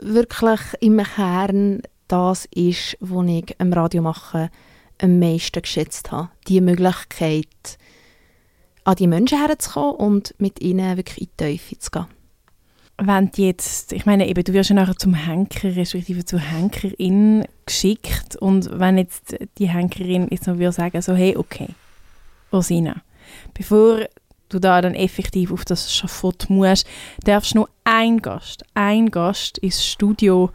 wirklich 0.01 0.59
im 0.79 1.03
Kern 1.03 1.83
das 2.07 2.45
ist, 2.45 2.97
was 2.99 3.27
ich 3.27 3.55
im 3.59 3.73
Radio 3.73 4.01
machen 4.01 4.49
am 5.01 5.19
meisten 5.19 5.61
geschätzt 5.61 6.11
habe. 6.11 6.29
Die 6.47 6.61
Möglichkeit, 6.61 7.77
an 8.83 8.95
die 8.95 9.07
Menschen 9.07 9.39
herzukommen 9.39 9.95
und 9.95 10.35
mit 10.37 10.61
ihnen 10.61 10.97
wirklich 10.97 11.21
in 11.21 11.27
die 11.27 11.43
Teufel 11.43 11.79
zu 11.79 11.91
gehen. 11.91 12.05
Wenn 12.97 13.29
du 13.31 13.41
jetzt, 13.41 13.91
ich 13.91 14.05
meine, 14.05 14.27
eben, 14.27 14.41
du 14.43 14.53
wirst 14.53 14.69
ja 14.69 14.75
nachher 14.75 14.95
zum 14.95 15.13
Henker, 15.13 15.75
respektive 15.75 16.23
zur 16.23 16.39
Henkerin 16.39 17.45
geschickt 17.65 18.37
und 18.37 18.69
wenn 18.79 18.97
jetzt 18.97 19.35
die 19.57 19.67
Henkerin 19.67 20.27
jetzt 20.31 20.47
noch 20.47 20.71
sagen, 20.71 21.01
so, 21.01 21.13
hey, 21.13 21.35
okay, 21.35 21.67
Rosina, 22.53 23.01
bevor 23.53 24.05
du 24.47 24.59
da 24.59 24.81
dann 24.81 24.93
effektiv 24.93 25.51
auf 25.51 25.65
das 25.65 25.93
Schafott 25.93 26.45
musst, 26.49 26.87
darfst 27.25 27.53
du 27.53 27.59
nur 27.59 27.69
einen 27.83 28.21
Gast, 28.21 28.63
ein 28.75 29.11
Gast 29.11 29.57
ins 29.57 29.85
Studio 29.85 30.51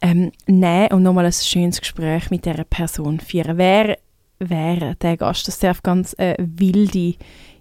ähm, 0.00 0.32
nehmen 0.46 0.92
und 0.92 1.02
nochmal 1.02 1.26
ein 1.26 1.32
schönes 1.32 1.80
Gespräch 1.80 2.30
mit 2.30 2.44
dieser 2.44 2.64
Person 2.64 3.20
führen. 3.20 3.58
Wer 3.58 3.98
wäre 4.38 4.96
der 4.96 5.16
Gast? 5.16 5.48
Das 5.48 5.58
darf 5.58 5.82
ganz 5.82 6.14
eine 6.14 6.36
wilde 6.38 7.14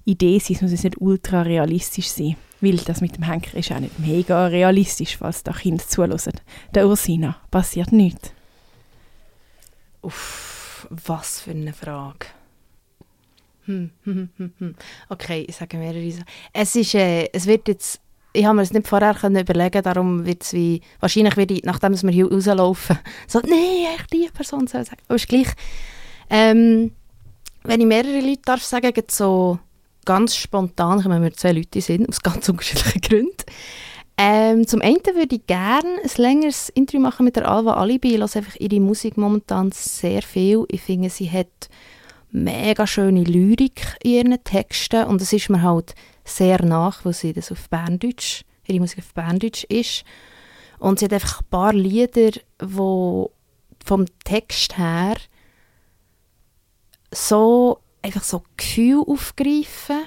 Idee 0.05 0.39
sein, 0.39 0.55
es 0.55 0.61
muss 0.61 0.83
nicht 0.83 1.01
ultra 1.01 1.41
realistisch 1.41 2.09
sein. 2.09 2.35
Weil 2.61 2.77
das 2.77 3.01
mit 3.01 3.17
dem 3.17 3.23
Henker 3.23 3.57
ist 3.57 3.71
auch 3.71 3.79
nicht 3.79 3.99
mega 3.99 4.47
realistisch, 4.47 5.17
falls 5.17 5.43
da 5.43 5.51
Kinder 5.51 5.85
zuhören. 5.85 6.39
Der 6.73 6.87
Ursina 6.87 7.37
passiert 7.51 7.91
nichts. 7.91 8.31
Uff, 10.01 10.87
was 10.89 11.41
für 11.41 11.51
eine 11.51 11.73
Frage. 11.73 12.27
Hm, 13.65 13.89
hm, 14.03 14.29
hm, 14.37 14.53
hm. 14.59 14.75
Okay, 15.09 15.45
ich 15.47 15.55
sage 15.55 15.77
mehrere 15.77 16.11
Sachen. 16.11 16.25
Es 16.53 16.75
ist, 16.75 16.93
äh, 16.93 17.27
es 17.33 17.47
wird 17.47 17.67
jetzt, 17.67 17.99
ich 18.35 18.45
habe 18.45 18.55
mir 18.55 18.61
es 18.61 18.73
nicht 18.73 18.87
vorher 18.87 19.15
können 19.15 19.41
überlegen, 19.41 19.81
darum 19.81 20.25
wird 20.25 20.43
es 20.43 20.53
wie, 20.53 20.81
wahrscheinlich 20.99 21.37
werde 21.37 21.53
ich, 21.55 21.63
nachdem 21.63 21.93
wir 21.93 22.11
hier 22.11 22.31
rauslaufen, 22.31 22.99
so, 23.27 23.39
nein, 23.39 23.95
echt 23.95 24.13
die 24.13 24.29
Person 24.33 24.67
soll 24.67 24.85
sagen. 24.85 25.01
Aber 25.07 25.15
ist 25.15 25.27
gleich, 25.27 25.47
ähm, 26.29 26.91
wenn 27.63 27.81
ich 27.81 27.87
mehrere 27.87 28.19
Leute 28.19 28.41
darf 28.45 28.63
sagen, 28.63 28.93
gibt 28.93 29.11
so 29.11 29.59
ganz 30.05 30.35
spontan, 30.35 31.03
wenn 31.05 31.23
wir 31.23 31.33
zwei 31.33 31.51
Leute 31.51 31.81
sind, 31.81 32.07
aus 32.07 32.21
ganz 32.21 32.47
unterschiedlichen 32.49 33.01
Gründen. 33.01 33.35
Ähm, 34.17 34.65
zum 34.65 34.81
einen 34.81 35.03
würde 35.13 35.35
ich 35.35 35.45
gerne 35.45 35.89
ein 36.01 36.09
längeres 36.15 36.69
Interview 36.69 37.01
machen 37.01 37.25
mit 37.25 37.35
der 37.35 37.49
Alva 37.49 37.73
Alibi. 37.73 38.13
Ich 38.13 38.19
höre 38.19 38.35
einfach 38.37 38.55
ihre 38.59 38.79
Musik 38.79 39.17
momentan 39.17 39.71
sehr 39.73 40.21
viel. 40.21 40.63
Ich 40.69 40.81
finde, 40.81 41.09
sie 41.09 41.29
hat 41.29 41.69
mega 42.35 42.85
schöne 42.85 43.23
Lyrik 43.23 43.97
in 44.03 44.11
ihren 44.11 44.43
Texten. 44.43 45.05
Und 45.05 45.21
es 45.21 45.33
ist 45.33 45.49
mir 45.49 45.61
halt 45.61 45.95
sehr 46.23 46.63
nach, 46.63 47.05
weil 47.05 47.13
sie 47.13 47.33
das 47.33 47.51
auf 47.51 47.69
Berndeutsch, 47.69 48.43
ihre 48.67 48.79
Musik 48.79 48.99
auf 48.99 49.13
Berndeutsch 49.13 49.63
ist. 49.65 50.03
Und 50.77 50.99
sie 50.99 51.05
hat 51.05 51.13
einfach 51.13 51.41
ein 51.41 51.47
paar 51.49 51.73
Lieder, 51.73 52.31
die 52.31 53.25
vom 53.85 54.05
Text 54.23 54.77
her 54.77 55.15
so 57.11 57.79
einfach 58.01 58.23
so 58.23 58.43
Gefühle 58.57 59.03
aufgreifen, 59.07 60.03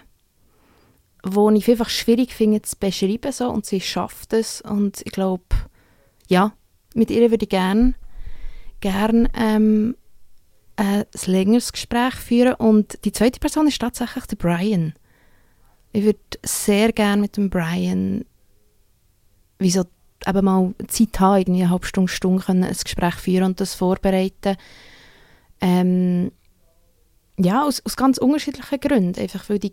wo 1.25 1.51
ich 1.51 1.69
einfach 1.71 1.89
schwierig 1.89 2.35
finde 2.35 2.63
zu 2.63 2.77
beschreiben 2.79 3.33
so, 3.33 3.49
und 3.49 3.65
sie 3.65 3.81
schafft 3.81 4.33
es. 4.35 4.61
Und 4.61 5.01
ich 5.05 5.13
glaube, 5.13 5.45
ja, 6.29 6.53
mit 6.95 7.11
ihr 7.11 7.31
würde 7.31 7.45
ich 7.45 7.49
gerne 7.49 7.95
gern, 8.81 9.29
ähm, 9.35 9.97
ein 10.79 11.05
längeres 11.27 11.73
Gespräch 11.73 12.15
führen. 12.15 12.55
Und 12.55 13.05
die 13.05 13.13
zweite 13.13 13.41
Person 13.41 13.67
ist 13.67 13.81
tatsächlich 13.81 14.27
der 14.27 14.37
Brian. 14.37 14.95
Ich 15.93 16.05
würde 16.05 16.19
sehr 16.45 16.93
gerne 16.93 17.21
mit 17.21 17.37
dem 17.37 17.51
Brian 17.51 18.25
wie 19.59 19.71
so 19.71 19.85
eben 20.27 20.45
mal 20.45 20.75
Zeit 20.89 21.21
haben, 21.21 21.39
irgendwie 21.39 21.63
eine 21.63 21.71
halbe 21.71 21.87
Stunde, 21.87 22.11
Stunde 22.13 22.45
können 22.45 22.65
ein 22.65 22.73
Gespräch 22.73 23.15
führen 23.15 23.45
und 23.45 23.61
das 23.61 23.75
vorbereiten. 23.75 24.57
Ähm, 25.61 26.33
ja, 27.37 27.65
aus, 27.65 27.85
aus 27.85 27.97
ganz 27.97 28.19
unterschiedlichen 28.19 28.81
Gründen. 28.81 29.21
Einfach 29.21 29.49
weil 29.49 29.59
die 29.59 29.73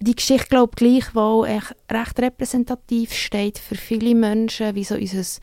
die 0.00 0.16
Geschichte, 0.16 0.48
glaube 0.48 0.72
ich, 0.72 0.76
gleichwohl 0.76 1.46
echt 1.46 1.76
recht 1.90 2.18
repräsentativ 2.18 3.12
steht 3.12 3.58
für 3.58 3.74
viele 3.74 4.14
Menschen, 4.14 4.74
wie 4.74 4.84
so 4.84 4.94
unser 4.94 5.40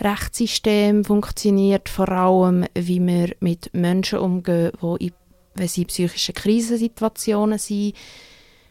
Rechtssystem 0.00 1.04
funktioniert, 1.04 1.88
vor 1.88 2.08
allem, 2.08 2.66
wie 2.74 3.04
wir 3.04 3.34
mit 3.40 3.70
Menschen 3.72 4.18
umgehen, 4.18 4.72
die 4.80 5.06
in, 5.06 5.12
wenn 5.54 5.68
sie 5.68 5.82
in 5.82 5.86
psychischen 5.88 6.34
Krisensituationen 6.34 7.58
sind, 7.58 7.94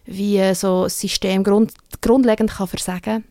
wie 0.05 0.53
so 0.53 0.83
ein 0.83 0.89
System 0.89 1.43
grund, 1.43 1.73
grundlegend 1.99 2.51
kann 2.51 2.67
versagen 2.67 3.25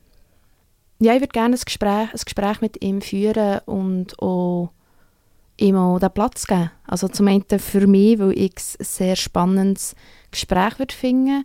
Ja, 0.99 1.15
ich 1.15 1.21
würde 1.21 1.33
gerne 1.33 1.57
ein 1.57 1.61
Gespräch, 1.65 2.13
ein 2.13 2.21
Gespräch 2.25 2.61
mit 2.61 2.83
ihm 2.83 3.01
führen 3.01 3.61
und 3.65 4.19
auch 4.21 4.71
ihm 5.59 5.77
auch 5.77 5.99
den 5.99 6.11
Platz 6.11 6.47
geben. 6.47 6.71
Also 6.87 7.09
zum 7.09 7.29
einen 7.29 7.45
für 7.59 7.87
mich, 7.87 8.19
weil 8.19 8.33
ich 8.33 8.53
ein 8.79 8.85
sehr 8.85 9.17
spannendes 9.17 9.95
Gespräch 10.31 10.79
würde 10.79 10.95
finden 10.95 11.45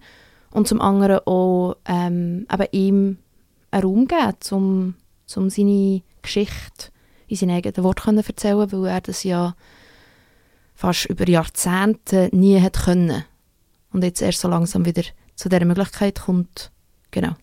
und 0.52 0.68
zum 0.68 0.82
anderen 0.82 1.20
auch 1.26 1.76
ähm, 1.86 2.46
eben 2.52 2.68
ihm 2.72 3.18
einen 3.72 3.84
Raum 3.84 4.08
geben, 4.08 4.36
um, 4.52 4.96
um 5.36 5.50
seine 5.50 6.02
Geschichte 6.22 6.92
in 7.28 7.38
seinen 7.38 7.56
eigenen 7.56 7.84
Worten 7.84 8.22
zu 8.22 8.30
erzählen, 8.30 8.72
weil 8.72 8.86
er 8.86 9.02
das 9.02 9.24
ja 9.24 9.56
fast 10.76 11.06
über 11.06 11.28
Jahrzehnte 11.28 12.30
nie 12.34 12.60
hat 12.60 12.84
können. 12.84 13.24
Und 13.94 14.04
jetzt 14.04 14.22
erst 14.22 14.42
so 14.42 14.48
langsam 14.48 14.86
wieder 14.86 15.04
zu 15.36 15.50
dieser 15.50 15.66
Möglichkeit 15.66 16.22
kommt. 16.22 16.72
Genau. 17.12 17.34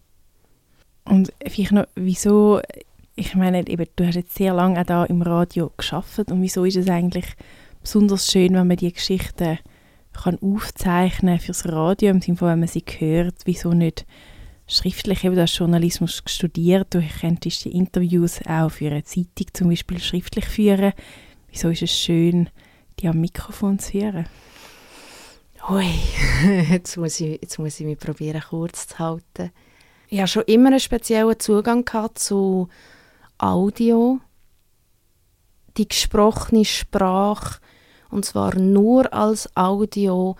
Und 1.04 1.32
vielleicht 1.46 1.72
noch, 1.72 1.86
wieso, 1.94 2.60
ich 3.16 3.34
meine, 3.34 3.66
eben, 3.66 3.86
du 3.96 4.06
hast 4.06 4.16
jetzt 4.16 4.34
sehr 4.34 4.52
lange 4.52 4.80
auch 4.80 4.84
da 4.84 5.04
im 5.04 5.22
Radio 5.22 5.72
geschafft 5.76 6.30
und 6.30 6.42
wieso 6.42 6.64
ist 6.64 6.76
es 6.76 6.88
eigentlich 6.88 7.26
besonders 7.80 8.30
schön, 8.30 8.54
wenn 8.54 8.66
man 8.66 8.76
die 8.76 8.92
Geschichten 8.92 9.58
kann 10.22 10.38
aufzeichnen 10.40 11.38
fürs 11.38 11.66
Radio, 11.68 12.10
im 12.10 12.20
Sinne 12.20 12.36
von, 12.36 12.48
wenn 12.48 12.60
man 12.60 12.68
sie 12.68 12.84
hört, 12.98 13.36
wieso 13.44 13.72
nicht 13.72 14.06
schriftlich, 14.66 15.24
eben 15.24 15.34
du 15.34 15.42
hast 15.42 15.56
Journalismus 15.56 16.22
studiert, 16.26 16.94
du 16.94 17.02
könntest 17.20 17.64
die 17.64 17.72
Interviews 17.72 18.40
auch 18.46 18.70
für 18.70 18.90
eine 18.90 19.04
Zeitung 19.04 19.46
zum 19.52 19.68
Beispiel 19.70 19.98
schriftlich 19.98 20.44
führen. 20.44 20.92
Wieso 21.50 21.70
ist 21.70 21.82
es 21.82 21.98
schön, 21.98 22.50
die 23.00 23.08
am 23.08 23.20
Mikrofon 23.20 23.78
zu 23.78 23.94
hören? 23.94 24.26
Ui, 25.70 25.86
jetzt 26.70 26.96
muss 26.96 27.20
ich, 27.20 27.40
jetzt 27.40 27.58
muss 27.58 27.80
ich 27.80 27.86
mich 27.86 27.98
probieren, 27.98 28.42
kurz 28.48 28.88
zu 28.88 28.98
halten. 28.98 29.50
Ich 30.08 30.20
hatte 30.20 30.32
schon 30.32 30.44
immer 30.44 30.68
einen 30.68 30.80
speziellen 30.80 31.38
Zugang 31.38 31.84
zu 32.14 32.68
Audio. 33.38 34.20
Die 35.76 35.88
gesprochene 35.88 36.64
Sprache, 36.64 37.60
und 38.10 38.24
zwar 38.24 38.56
nur 38.58 39.12
als 39.12 39.54
Audio, 39.56 40.36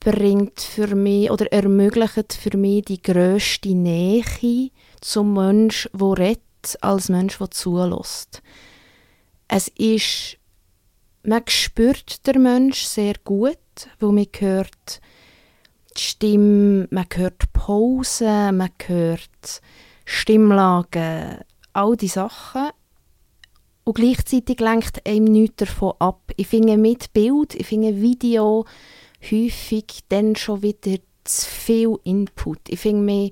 bringt 0.00 0.60
für 0.60 0.94
mich 0.96 1.30
oder 1.30 1.52
ermöglicht 1.52 2.32
für 2.32 2.56
mich 2.56 2.86
die 2.86 3.02
grösste 3.02 3.74
Nähe 3.74 4.70
zum 5.00 5.34
Mensch, 5.34 5.88
der 5.92 6.18
redet, 6.18 6.78
als 6.80 7.10
Mensch, 7.10 7.38
der 7.38 7.50
zulässt. 7.50 8.42
Es 9.46 9.68
ist, 9.68 10.38
man 11.22 11.42
spürt 11.46 12.26
der 12.26 12.38
Mensch 12.38 12.84
sehr 12.84 13.14
gut, 13.24 13.58
wo 13.98 14.10
man 14.10 14.26
hört 14.38 15.00
die 15.96 16.00
Stimme, 16.00 16.88
man 16.90 17.06
hört 17.14 17.52
Pausen, 17.52 18.56
man 18.56 18.70
hört 18.86 19.60
Stimmlagen, 20.06 21.40
all 21.72 21.96
die 21.96 22.08
Sachen. 22.08 22.70
Und 23.84 23.94
gleichzeitig 23.94 24.60
lenkt 24.60 25.06
einem 25.06 25.24
nichts 25.24 25.56
davon 25.56 25.94
ab. 25.98 26.20
Ich 26.36 26.46
finde 26.46 26.76
mit 26.76 27.12
Bild, 27.12 27.54
ich 27.54 27.66
finde 27.66 28.00
Video, 28.00 28.66
häufig 29.22 30.04
dann 30.08 30.36
schon 30.36 30.62
wieder 30.62 30.98
zu 31.24 31.48
viel 31.48 31.96
Input. 32.04 32.60
Ich 32.68 32.80
finde 32.80 33.02
mir, 33.02 33.30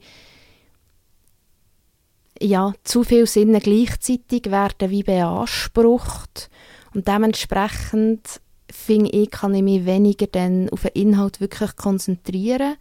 ja, 2.40 2.72
zu 2.84 3.04
viele 3.04 3.26
Sinne 3.26 3.60
gleichzeitig 3.60 4.50
werden 4.50 4.90
wie 4.90 5.02
beansprucht 5.02 6.50
und 6.94 7.08
dementsprechend 7.08 8.40
finde 8.70 9.10
ich, 9.10 9.30
kann 9.30 9.54
ich 9.54 9.62
mich 9.62 9.86
weniger 9.86 10.26
dann 10.26 10.68
auf 10.70 10.82
den 10.82 10.92
Inhalt 10.92 11.40
wirklich 11.40 11.76
konzentrieren. 11.76 12.76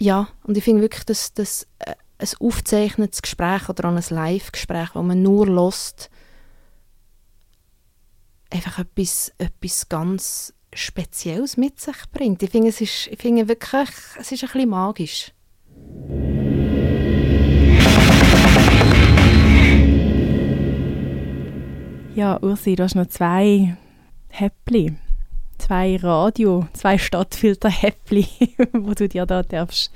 Ja, 0.00 0.28
und 0.44 0.56
ich 0.56 0.64
finde 0.64 0.82
wirklich, 0.82 1.04
dass, 1.04 1.34
dass 1.34 1.66
äh, 1.80 1.94
ein 2.18 2.28
aufgezeichnetes 2.40 3.22
Gespräch 3.22 3.68
oder 3.68 3.88
ein 3.88 4.02
Live-Gespräch, 4.08 4.90
wo 4.94 5.02
man 5.02 5.22
nur 5.22 5.46
lost, 5.46 6.10
einfach 8.50 8.78
etwas, 8.78 9.32
etwas 9.38 9.88
ganz 9.88 10.54
Spezielles 10.72 11.56
mit 11.56 11.80
sich 11.80 11.96
bringt. 12.12 12.42
Ich 12.42 12.50
finde, 12.50 12.68
es 12.68 12.80
ist, 12.80 13.08
ich 13.08 13.18
finde 13.18 13.48
wirklich, 13.48 13.88
es 14.18 14.32
ist 14.32 14.44
ein 14.44 14.50
bisschen 14.50 14.68
magisch. 14.68 15.32
Ja, 22.14 22.38
Ursi, 22.42 22.74
du 22.74 22.82
hast 22.82 22.96
noch 22.96 23.06
zwei 23.06 23.76
Häppli, 24.28 24.96
zwei 25.56 25.96
Radio, 25.96 26.66
zwei 26.72 26.98
Stadtfilter-Häppli, 26.98 28.26
wo 28.72 28.92
du 28.92 29.08
dir 29.08 29.24
da 29.24 29.42
darfst, 29.42 29.92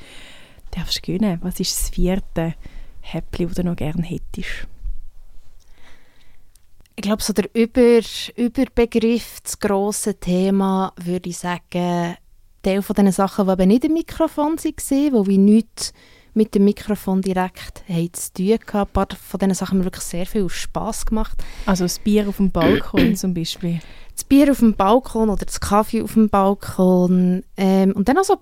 darfst 0.71 1.03
gönnen. 1.03 1.41
Was 1.43 1.59
ist 1.59 1.77
das 1.77 1.91
vierte 1.91 2.55
Häppli, 3.01 3.47
das 3.47 3.57
du 3.57 3.65
noch 3.65 3.77
gerne 3.77 4.05
hättest? 4.05 4.69
Ich 6.95 7.03
glaube, 7.03 7.23
so 7.23 7.33
der 7.33 7.49
Über, 7.55 8.01
Überbegriff, 8.37 9.41
das 9.43 9.59
grosse 9.59 10.15
Thema, 10.15 10.93
würde 10.97 11.31
ich 11.31 11.39
sagen, 11.39 12.17
Teil 12.63 12.83
von 12.83 12.95
diesen 12.95 13.13
Sachen, 13.13 13.47
die 13.47 13.53
eben 13.53 13.69
nicht 13.69 13.85
im 13.85 13.95
Mikrofon 13.95 14.57
waren, 14.57 15.13
wo 15.13 15.27
wir 15.27 15.39
nichts 15.39 15.93
mit 16.35 16.55
dem 16.55 16.65
Mikrofon 16.65 17.21
direkt 17.21 17.85
haben 17.89 18.13
zu 18.13 18.33
tun 18.33 18.53
hatten. 18.53 18.79
Ein 18.79 18.87
paar 18.93 19.09
von 19.17 19.41
diesen 19.41 19.55
Sachen 19.55 19.71
haben 19.71 19.79
mir 19.79 19.85
wirklich 19.85 20.05
sehr 20.05 20.27
viel 20.27 20.49
Spass 20.49 21.05
gemacht. 21.05 21.37
Also 21.67 21.85
das 21.85 21.99
Bier 21.99 22.29
auf 22.29 22.37
dem 22.39 22.51
Balkon 22.51 23.17
zum 23.17 23.35
Beispiel? 23.35 23.81
Das 24.15 24.25
Bier 24.25 24.51
auf 24.51 24.59
dem 24.59 24.75
Balkon 24.75 25.31
oder 25.31 25.45
das 25.45 25.61
Kaffee 25.61 26.03
auf 26.03 26.15
dem 26.15 26.29
Balkon. 26.29 27.43
Ähm, 27.57 27.93
und 27.93 28.09
dann 28.09 28.19
auch 28.19 28.25
so, 28.25 28.37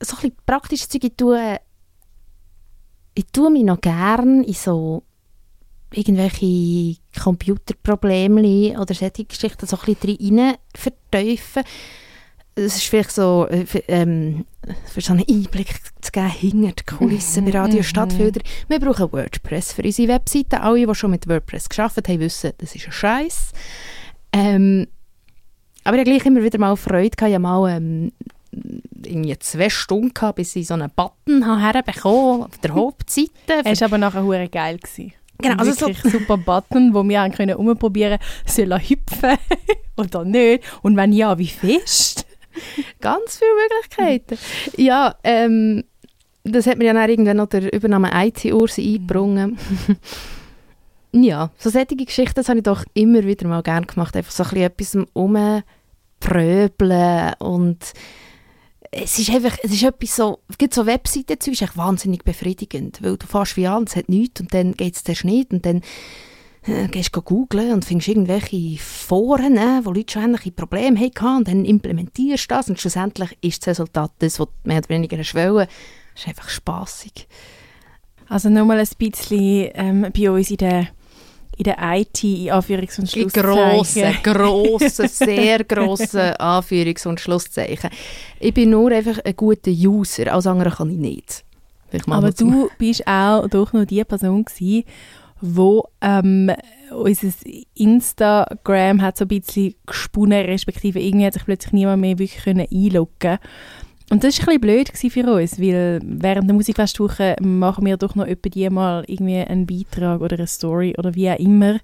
so 0.00 0.16
ein 0.16 0.22
bisschen 0.22 0.36
praktische 0.46 0.88
Dinge. 0.88 1.06
Ich 1.06 1.16
tue, 1.16 1.60
ich 3.14 3.26
tue 3.32 3.50
mich 3.50 3.64
noch 3.64 3.80
gerne 3.80 4.44
in 4.44 4.54
so 4.54 5.02
irgendwelche 5.92 7.00
Computerprobleme 7.20 8.78
oder 8.80 8.94
solche 8.94 9.24
Geschichten 9.24 9.66
so 9.66 9.78
ein 9.78 9.94
bisschen 9.94 10.38
rein 10.38 10.56
verteufeln. 10.74 11.66
Es 12.58 12.76
ist 12.76 12.84
vielleicht 12.84 13.12
so, 13.12 13.46
äh, 13.50 13.66
für, 13.66 13.80
ähm, 13.88 14.46
für 14.86 15.02
so 15.02 15.12
einen 15.12 15.24
Einblick 15.28 15.78
zu 16.00 16.10
geben 16.10 16.30
hinter 16.30 16.72
die 16.72 16.84
Kulissen 16.84 17.44
bei 17.44 17.50
Radio 17.50 17.82
Stadtfilter. 17.82 18.40
Wir 18.68 18.80
brauchen 18.80 19.12
WordPress 19.12 19.74
für 19.74 19.82
unsere 19.82 20.08
Webseite. 20.08 20.62
Alle, 20.62 20.86
die 20.86 20.94
schon 20.94 21.10
mit 21.10 21.28
WordPress 21.28 21.68
geschafft 21.68 22.08
haben, 22.08 22.20
wissen, 22.20 22.52
das 22.56 22.74
ist 22.74 22.86
ein 22.86 22.92
Scheiß. 22.92 23.52
Ähm, 24.32 24.86
aber 25.84 25.96
ich 25.96 26.00
habe 26.00 26.10
gleich 26.10 26.26
immer 26.26 26.42
wieder 26.42 26.58
mal 26.58 26.76
Freude. 26.76 27.14
Ich 27.14 27.22
habe 27.22 27.38
mal 27.38 27.76
ähm, 27.76 28.12
irgendwie 29.04 29.38
zwei 29.38 29.70
Stunden 29.70 30.14
gehabt, 30.14 30.36
bis 30.36 30.56
ich 30.56 30.66
so 30.66 30.74
einen 30.74 30.90
Button 30.90 31.60
herbekommen 31.60 32.44
auf 32.44 32.58
der 32.58 32.70
Hauptseite. 32.74 33.30
Es 33.64 33.80
war 33.80 33.88
aber 33.88 33.98
nachher 33.98 34.22
hure 34.22 34.48
geil. 34.48 34.78
Gewesen. 34.78 35.12
Genau, 35.38 35.56
also 35.56 35.72
so 35.72 35.92
super 36.08 36.36
Button, 36.36 36.94
wo 36.94 37.02
wir 37.04 37.28
können 37.30 37.56
umprobieren, 37.56 38.18
soll 38.46 38.72
er 38.72 38.80
hüpfen 38.80 39.38
oder 39.96 40.24
nicht 40.24 40.64
und 40.82 40.96
wenn 40.96 41.12
ja, 41.12 41.38
wie 41.38 41.48
fest? 41.48 42.26
Ganz 43.00 43.38
viele 43.38 43.50
Möglichkeiten. 43.54 44.38
Ja, 44.76 45.14
ähm, 45.22 45.84
das 46.44 46.66
hat 46.66 46.78
mir 46.78 46.84
ja 46.84 46.94
dann 46.94 47.10
irgendwann 47.10 47.36
noch 47.38 47.48
der 47.48 47.72
Übernahme 47.72 48.10
IT-Urs 48.14 48.78
eingebrungen. 48.78 49.58
ja, 51.12 51.50
so 51.58 51.70
solche 51.70 51.96
Geschichten 51.96 52.34
das 52.34 52.48
habe 52.48 52.60
ich 52.60 52.64
doch 52.64 52.84
immer 52.94 53.24
wieder 53.24 53.46
mal 53.46 53.62
gerne 53.62 53.86
gemacht. 53.86 54.16
Einfach 54.16 54.32
so 54.32 54.44
ein 54.44 54.70
bisschen 54.76 55.02
etwas 55.02 55.62
umpröbeln 56.20 57.34
und 57.40 57.92
es 59.02 59.18
ist 59.18 59.30
einfach, 59.30 59.56
es 59.62 59.72
ist 59.72 59.82
etwas 59.82 60.16
so, 60.16 60.38
es 60.48 60.58
gibt 60.58 60.74
so 60.74 60.86
Webseiten 60.86 61.38
zu, 61.38 61.50
ist 61.50 61.62
echt 61.62 61.76
wahnsinnig 61.76 62.24
befriedigend, 62.24 63.02
weil 63.02 63.16
du 63.16 63.26
fährst 63.26 63.56
wie 63.56 63.66
an, 63.66 63.84
es 63.84 63.96
hat 63.96 64.08
nichts 64.08 64.40
und 64.40 64.52
dann 64.54 64.72
geht 64.72 64.96
es 64.96 65.04
dir 65.04 65.16
nicht 65.24 65.52
und 65.52 65.66
dann 65.66 65.82
äh, 66.66 66.88
gehst 66.88 67.14
du 67.14 67.22
googlen 67.22 67.72
und 67.72 67.84
findest 67.84 68.08
irgendwelche 68.08 68.78
Foren, 68.78 69.56
äh, 69.56 69.80
wo 69.84 69.92
Leute 69.92 70.12
schon 70.12 70.24
ähnliche 70.24 70.52
Probleme 70.52 70.98
hatten 70.98 71.36
und 71.36 71.48
dann 71.48 71.64
implementierst 71.64 72.50
du 72.50 72.54
das 72.54 72.68
und 72.68 72.80
schlussendlich 72.80 73.36
ist 73.40 73.62
das 73.62 73.68
Resultat 73.68 74.12
das, 74.18 74.40
was 74.40 74.48
mehr 74.64 74.78
oder 74.78 74.88
weniger 74.88 75.18
wollen. 75.18 75.66
Das 76.14 76.22
ist 76.22 76.28
einfach 76.28 76.48
spaßig. 76.48 77.28
Also 78.28 78.48
nochmal 78.48 78.80
ein 78.80 78.88
bisschen 78.98 79.70
ähm, 79.74 80.12
bei 80.16 80.30
uns 80.30 80.50
in 80.50 80.56
der 80.56 80.88
in 81.56 81.64
der 81.64 81.76
IT, 81.80 82.22
in 82.22 82.50
Anführungs- 82.50 82.98
und 82.98 83.10
Schlusszeichen. 83.10 83.42
Grosse, 83.42 84.14
grosse, 84.22 85.08
sehr 85.08 85.64
grosse 85.64 86.40
Anführungs- 86.40 87.06
und 87.06 87.20
Schlusszeichen. 87.20 87.90
Ich 88.40 88.52
bin 88.52 88.70
nur 88.70 88.90
einfach 88.92 89.18
ein 89.24 89.36
guter 89.36 89.70
User, 89.70 90.32
als 90.32 90.46
andere 90.46 90.70
kann 90.70 90.90
ich 90.90 90.98
nicht. 90.98 91.44
Aber 92.08 92.30
du 92.30 92.68
bist 92.78 93.06
auch 93.06 93.48
doch 93.48 93.72
noch 93.72 93.86
die 93.86 94.04
Person 94.04 94.44
gewesen, 94.44 94.84
wo 95.40 95.84
ähm, 96.00 96.50
unser 96.90 97.28
Instagram 97.74 99.02
hat 99.02 99.16
so 99.16 99.24
ein 99.24 99.28
bisschen 99.28 99.74
gesponnen, 99.86 100.44
respektive 100.44 101.00
irgendwie 101.00 101.26
hat 101.26 101.34
sich 101.34 101.44
plötzlich 101.44 101.72
niemand 101.72 102.00
mehr 102.00 102.18
wirklich 102.18 102.42
können 102.42 102.66
einloggen 102.70 103.38
und 104.10 104.22
das 104.22 104.38
war 104.38 104.52
ein 104.52 104.60
bisschen 104.60 104.86
blöd 104.86 105.12
für 105.12 105.32
uns, 105.32 105.60
weil 105.60 106.00
während 106.04 106.48
der 106.48 106.54
Musikfestwoche 106.54 107.36
machen 107.40 107.84
wir 107.86 107.96
doch 107.96 108.14
noch 108.14 108.26
etwa 108.26 108.48
die 108.48 108.70
mal 108.70 109.04
irgendwie 109.08 109.38
einen 109.38 109.66
Beitrag 109.66 110.20
oder 110.20 110.36
eine 110.36 110.46
Story 110.46 110.94
oder 110.96 111.14
wie 111.14 111.30
auch 111.30 111.38
immer. 111.38 111.80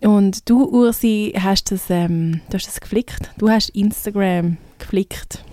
Und 0.00 0.48
du, 0.50 0.64
Ursi, 0.64 1.32
hast 1.38 1.70
das, 1.70 1.88
ähm, 1.88 2.40
du 2.50 2.54
hast 2.54 2.66
das 2.66 2.80
geflickt. 2.80 3.30
Du 3.38 3.48
hast 3.48 3.70
Instagram 3.70 4.56
geflickt. 4.78 5.44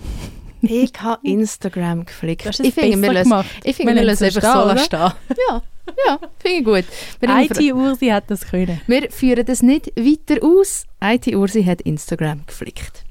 Ich 0.62 0.92
habe 1.00 1.26
Instagram 1.26 2.06
geflickt. 2.06 2.46
Es 2.46 2.60
ich 2.60 2.74
finde, 2.74 3.00
wir 3.00 3.22
gemacht. 3.22 3.46
ich 3.64 3.76
finde, 3.76 3.94
Wir 3.96 4.08
es 4.08 4.22
einfach 4.22 4.76
so 4.76 4.78
stehen. 4.78 5.12
Ja, 5.48 5.62
ja 6.06 6.18
finde 6.38 6.58
ich 6.58 6.64
gut. 6.64 6.84
IT-Ursi 7.20 8.08
hat 8.08 8.30
das 8.30 8.46
können. 8.46 8.80
wir 8.86 9.10
führen 9.10 9.44
das 9.44 9.62
nicht 9.62 9.88
weiter 9.96 10.44
aus. 10.44 10.86
IT-Ursi 11.02 11.64
hat 11.64 11.80
Instagram 11.82 12.46
geflickt. 12.46 13.01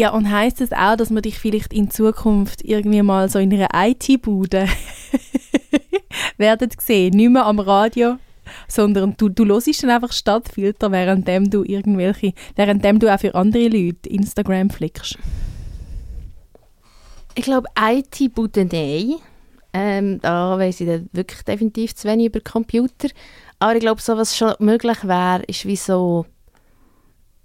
Ja, 0.00 0.12
und 0.12 0.30
heisst 0.30 0.62
das 0.62 0.72
auch, 0.72 0.96
dass 0.96 1.10
wir 1.10 1.20
dich 1.20 1.38
vielleicht 1.38 1.74
in 1.74 1.90
Zukunft 1.90 2.64
irgendwie 2.64 3.02
mal 3.02 3.28
so 3.28 3.38
in 3.38 3.52
einer 3.52 3.68
IT-Bude 3.74 4.66
werden 6.38 6.70
sehen? 6.80 7.14
Nicht 7.14 7.30
mehr 7.30 7.44
am 7.44 7.58
Radio, 7.60 8.16
sondern 8.66 9.14
du, 9.18 9.28
du 9.28 9.44
hörst 9.44 9.82
dann 9.82 9.90
einfach 9.90 10.12
Stadtfilter, 10.12 10.90
währenddem 10.90 11.50
du 11.50 11.64
irgendwelche, 11.64 12.32
währenddem 12.56 12.98
du 12.98 13.14
auch 13.14 13.20
für 13.20 13.34
andere 13.34 13.68
Leute 13.68 14.08
Instagram 14.08 14.70
flickst. 14.70 15.18
Ich 17.34 17.44
glaube, 17.44 17.68
IT-Bude 17.78 18.64
nein. 18.72 19.16
Ähm, 19.74 20.18
da 20.22 20.58
weiss 20.58 20.80
ich 20.80 20.86
dann 20.86 21.10
wirklich 21.12 21.42
definitiv 21.42 21.94
zu 21.94 22.08
wenig 22.08 22.28
über 22.28 22.40
Computer. 22.40 23.08
Aber 23.58 23.74
ich 23.74 23.80
glaube, 23.80 24.00
so, 24.00 24.16
was 24.16 24.34
schon 24.34 24.54
möglich 24.60 25.04
wäre, 25.04 25.42
ist 25.42 25.66
wie 25.66 25.76
so, 25.76 26.24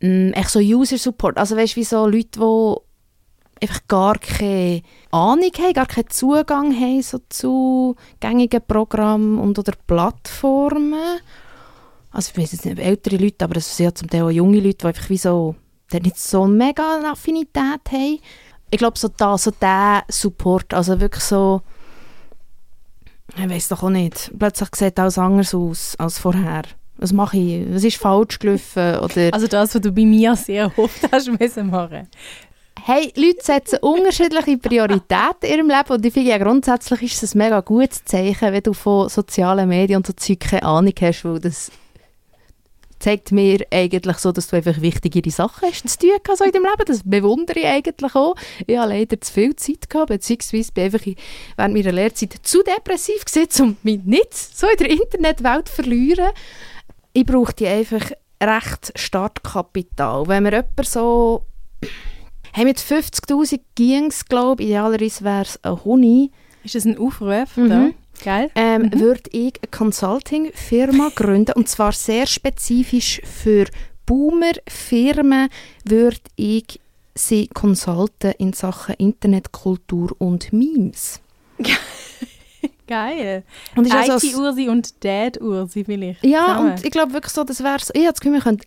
mh, 0.02 0.32
echt 0.32 0.50
so 0.50 0.60
User-Support. 0.60 1.38
Also 1.38 1.56
weißt 1.56 1.76
wie 1.76 1.84
so 1.84 2.06
Leute, 2.08 2.40
die 2.40 2.76
einfach 3.62 3.88
gar 3.88 4.18
keine 4.18 4.82
Ahnung 5.12 5.52
haben, 5.58 5.74
gar 5.74 5.86
keinen 5.86 6.10
Zugang 6.10 6.74
haben 6.74 7.02
so 7.02 7.20
zu 7.30 7.96
gängigen 8.20 8.62
Programmen 8.68 9.40
und 9.40 9.58
oder 9.58 9.74
Plattformen. 9.88 11.20
Also 12.12 12.32
ich 12.32 12.38
weiß 12.38 12.52
jetzt 12.54 12.66
nicht 12.66 12.80
ältere 12.80 13.18
Leute, 13.18 13.46
aber 13.46 13.56
das 13.56 13.76
sind 13.76 13.86
ja 13.86 13.96
zum 13.96 14.10
Teil 14.10 14.24
auch 14.24 14.30
junge 14.30 14.60
Leute, 14.60 14.78
die 14.78 14.86
einfach 14.88 15.10
wie 15.10 15.18
so, 15.18 15.56
die 15.92 16.00
nicht 16.00 16.18
so 16.18 16.46
mega 16.48 17.02
Affinität 17.12 17.82
haben. 17.92 18.20
Ich 18.72 18.78
glaube, 18.78 18.98
so, 18.98 19.10
da, 19.10 19.38
so 19.38 19.52
der 19.52 20.04
Support, 20.10 20.74
also 20.74 21.00
wirklich 21.00 21.24
so, 21.24 21.62
ich 23.38 23.50
weiß 23.50 23.70
doch 23.70 23.84
auch 23.84 23.90
nicht, 23.90 24.32
plötzlich 24.38 24.70
sieht 24.76 25.00
alles 25.00 25.18
anders 25.18 25.54
aus 25.54 25.96
als 25.98 26.20
vorher. 26.20 26.64
Was 26.98 27.12
mache 27.12 27.38
ich? 27.38 27.66
Was 27.74 27.84
ist 27.84 27.98
falsch 27.98 28.40
gelaufen? 28.40 29.00
Oder 29.00 29.34
Also 29.34 29.48
das, 29.48 29.76
was 29.76 29.82
du 29.82 29.92
bei 29.92 30.06
mir 30.06 30.36
sehr 30.36 30.72
oft 30.78 31.02
hast 31.12 31.30
müssen 31.40 31.70
machen. 31.70 32.08
hey, 32.84 33.12
Leute 33.16 33.40
setzen 33.44 33.80
unterschiedliche 33.82 34.58
Prioritäten 34.58 35.42
in 35.44 35.50
ihrem 35.58 35.68
Leben 35.70 35.90
und 35.90 36.06
ich 36.06 36.14
finde 36.14 36.30
ja 36.30 36.38
grundsätzlich 36.38 37.02
ist 37.04 37.24
es 37.24 37.34
ein 37.36 37.40
mega 37.40 37.60
gutes 37.62 38.06
Zeichen, 38.06 38.54
wenn 38.54 38.64
du 38.64 38.74
von 38.74 39.10
sozialen 39.10 39.68
Medien 39.70 39.98
und 39.98 40.08
so 40.08 40.14
Zeug 40.14 40.40
keine 40.40 40.64
Ahnung 40.64 40.94
hast, 41.02 41.26
weil 41.26 41.40
das 41.40 41.72
zeigt 43.00 43.32
mir 43.32 43.66
eigentlich 43.72 44.18
so, 44.18 44.32
dass 44.32 44.48
du 44.48 44.56
einfach 44.56 44.80
wichtigere 44.82 45.30
Sachen 45.30 45.68
hast 45.70 45.88
zu 45.88 45.98
tun 46.00 46.10
gehabt, 46.24 46.38
so 46.40 46.44
in 46.46 46.52
deinem 46.52 46.64
Leben. 46.64 46.86
Das 46.88 47.02
bewundere 47.04 47.60
ich 47.60 47.66
eigentlich 47.66 48.16
auch. 48.16 48.36
Ich 48.66 48.78
habe 48.78 48.90
leider 48.94 49.20
zu 49.20 49.32
viel 49.34 49.56
Zeit 49.56 49.90
gehabt, 49.90 50.08
beziehungsweise 50.10 50.72
bin 50.72 50.86
einfach 50.86 51.06
in- 51.06 51.16
während 51.58 51.74
meiner 51.76 51.92
Lehrzeit 51.92 52.36
zu 52.42 52.64
depressiv 52.64 53.26
gewesen, 53.26 53.64
um 53.64 53.78
mich 53.84 54.00
nicht 54.06 54.34
so 54.34 54.68
in 54.68 54.78
der 54.78 54.90
Internetwelt 54.90 55.68
zu 55.68 55.76
verlieren. 55.76 56.30
Ich 57.18 57.26
brauchte 57.26 57.66
einfach 57.66 58.12
recht 58.44 58.92
Startkapital. 58.94 60.28
Wenn 60.28 60.44
mir 60.44 60.52
jemand 60.52 60.86
so 60.86 61.44
Hey, 62.52 62.66
mit 62.66 62.78
50'000 62.78 63.62
ging 63.76 64.08
es, 64.08 64.26
glaube 64.26 64.62
ich, 64.62 64.70
idealerweise 64.70 65.24
wäre 65.24 65.44
es 65.44 65.58
ein 65.64 65.86
Honig, 65.86 66.32
Ist 66.66 66.76
das 66.76 66.84
ein 66.84 66.98
Aufruf? 66.98 67.56
Mhm. 67.56 67.70
Da? 67.70 67.90
Geil? 68.22 68.52
ähm, 68.56 68.92
würde 69.00 69.30
ich 69.32 69.54
eine 69.62 69.72
Consulting-Firma 69.72 71.12
gründen, 71.16 71.54
und 71.54 71.70
zwar 71.70 71.94
sehr 71.94 72.28
spezifisch 72.28 73.22
für 73.24 73.66
Boomer-Firmen 74.06 75.48
würde 75.86 76.20
ich 76.36 76.82
sie 77.14 77.48
consulten 77.48 78.34
in 78.40 78.52
Sachen 78.52 78.96
Internetkultur 78.96 80.14
und 80.18 80.52
Memes. 80.52 81.22
Geil. 82.88 83.44
Und 83.76 83.86
ist 83.86 83.94
also 83.94 84.14
ein- 84.14 84.18
IT-Ursi 84.20 84.70
und 84.70 85.04
Dad-Ursi 85.04 85.84
vielleicht. 85.86 86.24
Ja, 86.24 86.46
zusammen. 86.48 86.72
und 86.72 86.86
ich 86.86 86.92
glaube 86.92 87.14
wirklich 87.14 87.34
so, 87.34 87.44
das 87.44 87.64
wäre 87.64 87.80
so, 87.80 87.92
ich 87.94 88.02
habe 88.02 88.12
das 88.12 88.20
Gefühl, 88.20 88.34
wir 88.34 88.42
können 88.42 88.62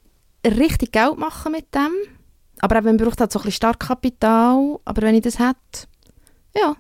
richtig 0.45 0.93
Geld 0.93 1.19
machen 1.19 1.53
mit 1.53 1.75
dem, 1.75 1.91
aber 2.61 2.77
eben, 2.77 2.87
man 2.87 2.97
braucht 2.97 3.21
halt 3.21 3.31
so 3.33 3.39
ein 3.39 3.43
bisschen 3.45 3.57
Startkapital, 3.57 4.79
aber 4.85 5.03
wenn 5.03 5.15
ich 5.15 5.23
das 5.23 5.39
hätte, 5.39 5.87
ja, 6.57 6.75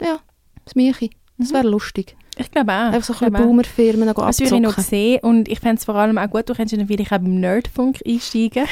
ja, 0.00 0.18
das 0.64 0.74
mache 0.74 1.06
ich. 1.06 1.10
Das 1.38 1.52
wäre 1.52 1.66
lustig. 1.66 2.16
Ich 2.38 2.50
glaube 2.50 2.72
auch. 2.72 2.92
Einfach 2.92 3.02
so 3.02 3.24
ein 3.24 3.32
bisschen. 3.32 3.46
Boomer-Firmen 3.48 4.06
noch 4.06 4.14
Das 4.14 4.38
würde 4.38 4.54
ich 4.54 4.60
noch 4.60 4.70
abzocken. 4.70 4.84
sehen 4.90 5.20
und 5.22 5.48
ich 5.48 5.60
fände 5.60 5.76
es 5.78 5.84
vor 5.84 5.96
allem 5.96 6.16
auch 6.18 6.30
gut, 6.30 6.48
du 6.48 6.54
könntest 6.54 6.78
natürlich 6.80 7.06
auch 7.08 7.18
beim 7.18 7.40
Nerdfunk 7.40 8.00
einsteigen. 8.06 8.66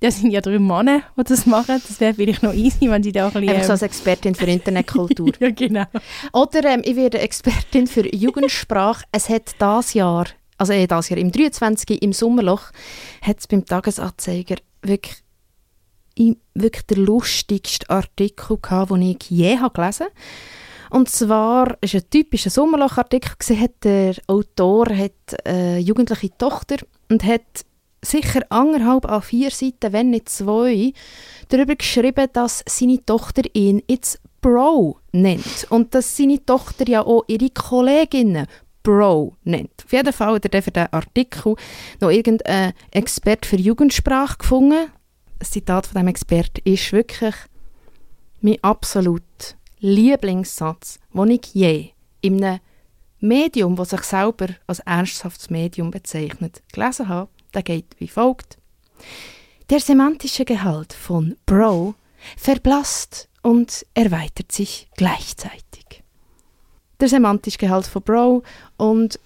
Das 0.00 0.20
sind 0.20 0.30
ja 0.30 0.40
drei 0.40 0.58
Männer, 0.58 1.02
die 1.16 1.24
das 1.24 1.46
machen. 1.46 1.80
Das 1.86 2.00
wäre 2.00 2.14
vielleicht 2.14 2.42
noch 2.42 2.52
easy, 2.52 2.90
wenn 2.90 3.02
die 3.02 3.12
da 3.12 3.28
auch 3.28 3.34
ein 3.34 3.42
Einfach 3.42 3.54
so 3.54 3.58
bisschen... 3.58 3.70
als 3.72 3.82
Expertin 3.82 4.34
für 4.34 4.46
Internetkultur. 4.46 5.32
ja, 5.40 5.50
genau. 5.50 5.84
Oder 6.32 6.64
ähm, 6.64 6.82
ich 6.84 6.96
werde 6.96 7.18
Expertin 7.18 7.86
für 7.86 8.14
Jugendsprache. 8.14 9.04
es 9.12 9.28
hat 9.28 9.54
das 9.58 9.94
Jahr, 9.94 10.26
also 10.58 10.72
eh 10.72 10.86
das 10.86 11.08
Jahr, 11.08 11.18
im 11.18 11.32
23. 11.32 12.02
im 12.02 12.12
Sommerloch, 12.12 12.72
hat 13.22 13.38
es 13.40 13.46
beim 13.46 13.64
Tagesanzeiger 13.64 14.56
wirklich, 14.82 15.16
wirklich 16.54 16.86
der 16.86 16.98
lustigste 16.98 17.88
Artikel 17.88 18.58
gehabt, 18.60 18.90
den 18.90 19.02
ich 19.02 19.30
je 19.30 19.58
habe 19.58 19.74
gelesen 19.74 20.06
Und 20.90 21.08
zwar 21.08 21.68
war 21.68 21.78
ein 21.80 22.10
typischer 22.10 22.50
Sommerloch-Artikel, 22.50 23.32
gewesen, 23.38 23.60
hat 23.60 23.72
der 23.82 24.14
Autor 24.26 24.88
hat 24.94 25.46
eine 25.46 25.78
jugendliche 25.78 26.36
Tochter 26.36 26.76
und 27.08 27.24
hat 27.24 27.64
sicher 28.10 28.42
anderthalb 28.48 29.06
an 29.06 29.22
vier 29.22 29.50
Seiten, 29.50 29.92
wenn 29.92 30.10
nicht 30.10 30.28
zwei, 30.28 30.92
darüber 31.48 31.76
geschrieben, 31.76 32.28
dass 32.32 32.64
seine 32.66 33.04
Tochter 33.04 33.42
ihn 33.52 33.82
jetzt 33.88 34.20
Bro 34.40 35.00
nennt. 35.12 35.66
Und 35.70 35.94
dass 35.94 36.16
seine 36.16 36.44
Tochter 36.44 36.88
ja 36.88 37.04
auch 37.04 37.24
ihre 37.26 37.50
Kolleginnen 37.50 38.46
Bro 38.82 39.34
nennt. 39.42 39.84
Auf 39.84 39.92
jeden 39.92 40.12
Fall 40.12 40.36
hat 40.36 40.54
er 40.54 40.62
für 40.62 40.70
diesen 40.70 40.92
Artikel 40.92 41.56
noch 42.00 42.10
irgendein 42.10 42.72
Expert 42.92 43.44
für 43.44 43.56
Jugendsprache 43.56 44.38
gefunden. 44.38 44.92
Das 45.40 45.50
Zitat 45.50 45.86
von 45.86 45.94
diesem 45.94 46.08
Expert 46.08 46.58
ist 46.60 46.92
wirklich 46.92 47.34
mein 48.40 48.62
absolut 48.62 49.22
Lieblingssatz, 49.80 51.00
den 51.12 51.30
ich 51.30 51.52
je 51.52 51.90
in 52.20 52.44
einem 52.44 52.60
Medium, 53.18 53.74
das 53.76 53.90
sich 53.90 54.02
selber 54.02 54.48
als 54.66 54.78
ernsthaftes 54.80 55.50
Medium 55.50 55.90
bezeichnet, 55.90 56.62
gelesen 56.72 57.08
habe. 57.08 57.28
Der 57.56 57.62
geht 57.62 57.96
wie 57.98 58.06
folgt. 58.06 58.58
Der 59.70 59.80
semantische 59.80 60.44
Gehalt 60.44 60.92
von 60.92 61.36
Bro 61.46 61.94
verblasst 62.36 63.30
und 63.42 63.86
erweitert 63.94 64.52
sich 64.52 64.88
gleichzeitig. 64.96 66.02
Der 67.00 67.08
semantische 67.08 67.56
Gehalt 67.56 67.86
von 67.86 68.02
Bro 68.02 68.42
und 68.76 69.18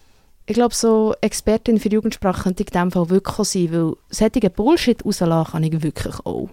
ich 0.46 0.54
glaube, 0.54 0.74
so 0.74 1.12
Expertin 1.20 1.80
für 1.80 1.88
Jugendsprache 1.88 2.44
könnte 2.44 2.62
ich 2.62 2.68
in 2.68 2.72
diesem 2.72 2.90
Fall 2.92 3.10
wirklich 3.10 3.48
sein, 3.48 3.72
weil 3.72 3.94
solche 4.10 4.50
Bullshit 4.50 5.04
rauslassen 5.04 5.50
kann 5.50 5.64
ich 5.64 5.82
wirklich 5.82 6.20
auch. 6.24 6.48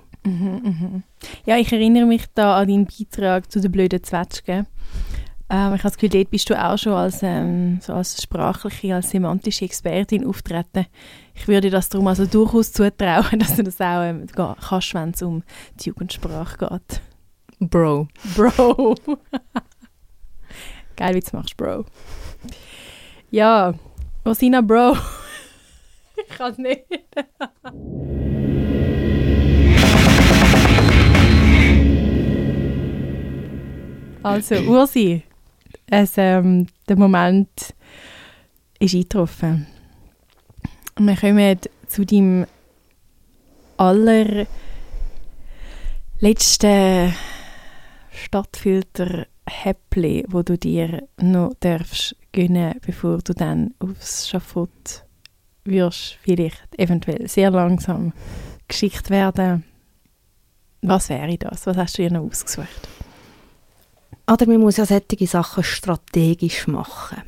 Ja, 1.45 1.57
ich 1.57 1.71
erinnere 1.71 2.05
mich 2.05 2.23
da 2.33 2.57
an 2.57 2.67
deinen 2.67 2.87
Beitrag 2.87 3.51
zu 3.51 3.61
den 3.61 3.71
blöden 3.71 4.03
Zwetschgen. 4.03 4.65
Ähm, 5.49 5.75
ich 5.75 5.79
habe 5.79 5.83
das 5.83 5.97
Gefühl, 5.97 6.09
dort 6.09 6.29
bist 6.29 6.49
du 6.49 6.61
auch 6.61 6.77
schon 6.77 6.93
als, 6.93 7.23
ähm, 7.23 7.79
so 7.81 7.93
als 7.93 8.21
sprachliche, 8.21 8.95
als 8.95 9.11
semantische 9.11 9.63
Expertin 9.63 10.25
auftreten. 10.25 10.87
Ich 11.35 11.47
würde 11.47 11.69
das 11.69 11.87
darum 11.87 12.07
also 12.07 12.25
durchaus 12.25 12.73
zutrauen, 12.73 13.39
dass 13.39 13.55
du 13.55 13.63
das 13.63 13.79
auch 13.79 14.01
ähm, 14.03 14.27
kannst, 14.35 14.93
wenn 14.93 15.11
es 15.11 15.21
um 15.21 15.43
die 15.79 15.89
Jugendsprache 15.89 16.57
geht. 16.57 17.01
Bro. 17.59 18.07
Bro. 18.35 18.95
Geil, 20.97 21.15
wie 21.15 21.19
du 21.21 21.37
machst, 21.37 21.55
Bro. 21.55 21.85
Ja, 23.31 23.73
Rosina, 24.25 24.61
Bro. 24.61 24.97
ich 26.17 26.35
kann 26.35 26.51
es 26.51 26.57
nicht. 26.57 26.85
also, 34.23 34.55
Ursi, 34.55 35.23
es, 35.89 36.13
ähm, 36.17 36.67
der 36.87 36.97
Moment 36.97 37.73
ist 38.79 38.93
eingetroffen. 38.93 39.67
Wir 40.97 41.15
kommen 41.15 41.59
zu 41.87 42.05
deinem 42.05 42.45
allerletzten 43.77 44.47
Stadtfilter 48.11 49.27
Häppli, 49.47 50.25
wo 50.27 50.41
du 50.41 50.57
dir 50.57 51.07
noch 51.21 51.53
darfst 51.59 52.15
gönnen, 52.33 52.75
bevor 52.85 53.19
du 53.19 53.33
dann 53.33 53.73
aufs 53.79 54.27
Schafott 54.27 55.05
wirst, 55.63 56.17
vielleicht 56.21 56.67
eventuell 56.77 57.27
sehr 57.27 57.51
langsam 57.51 58.13
geschickt 58.67 59.09
werden. 59.09 59.63
Was 60.81 61.09
wäre 61.09 61.37
das? 61.37 61.65
Was 61.65 61.77
hast 61.77 61.97
du 61.97 62.03
dir 62.03 62.11
noch 62.11 62.25
ausgesucht? 62.25 62.89
Oder 64.31 64.45
man 64.47 64.57
muss 64.59 64.77
ja 64.77 64.85
solche 64.85 65.25
Sachen 65.27 65.63
strategisch 65.63 66.67
machen. 66.67 67.21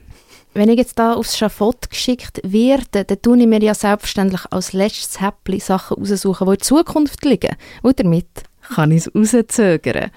Wenn 0.54 0.70
ich 0.70 0.78
jetzt 0.78 0.98
da 1.00 1.14
aufs 1.14 1.38
Schafott 1.38 1.90
geschickt 1.90 2.42
werde, 2.44 3.06
dann 3.06 3.22
tue 3.22 3.38
ich 3.40 3.48
mir 3.48 3.62
ja 3.62 3.74
selbstverständlich 3.76 4.42
als 4.50 4.74
letztes 4.74 5.22
Häppchen 5.22 5.60
Sachen 5.60 5.98
raussuchen, 6.04 6.48
die 6.48 6.54
in 6.54 6.60
Zukunft 6.60 7.24
liegen. 7.24 7.56
Und 7.84 8.00
damit 8.00 8.28
kann 8.74 8.92
ich 8.92 9.06
es 9.06 9.16
rauszögern. 9.16 10.10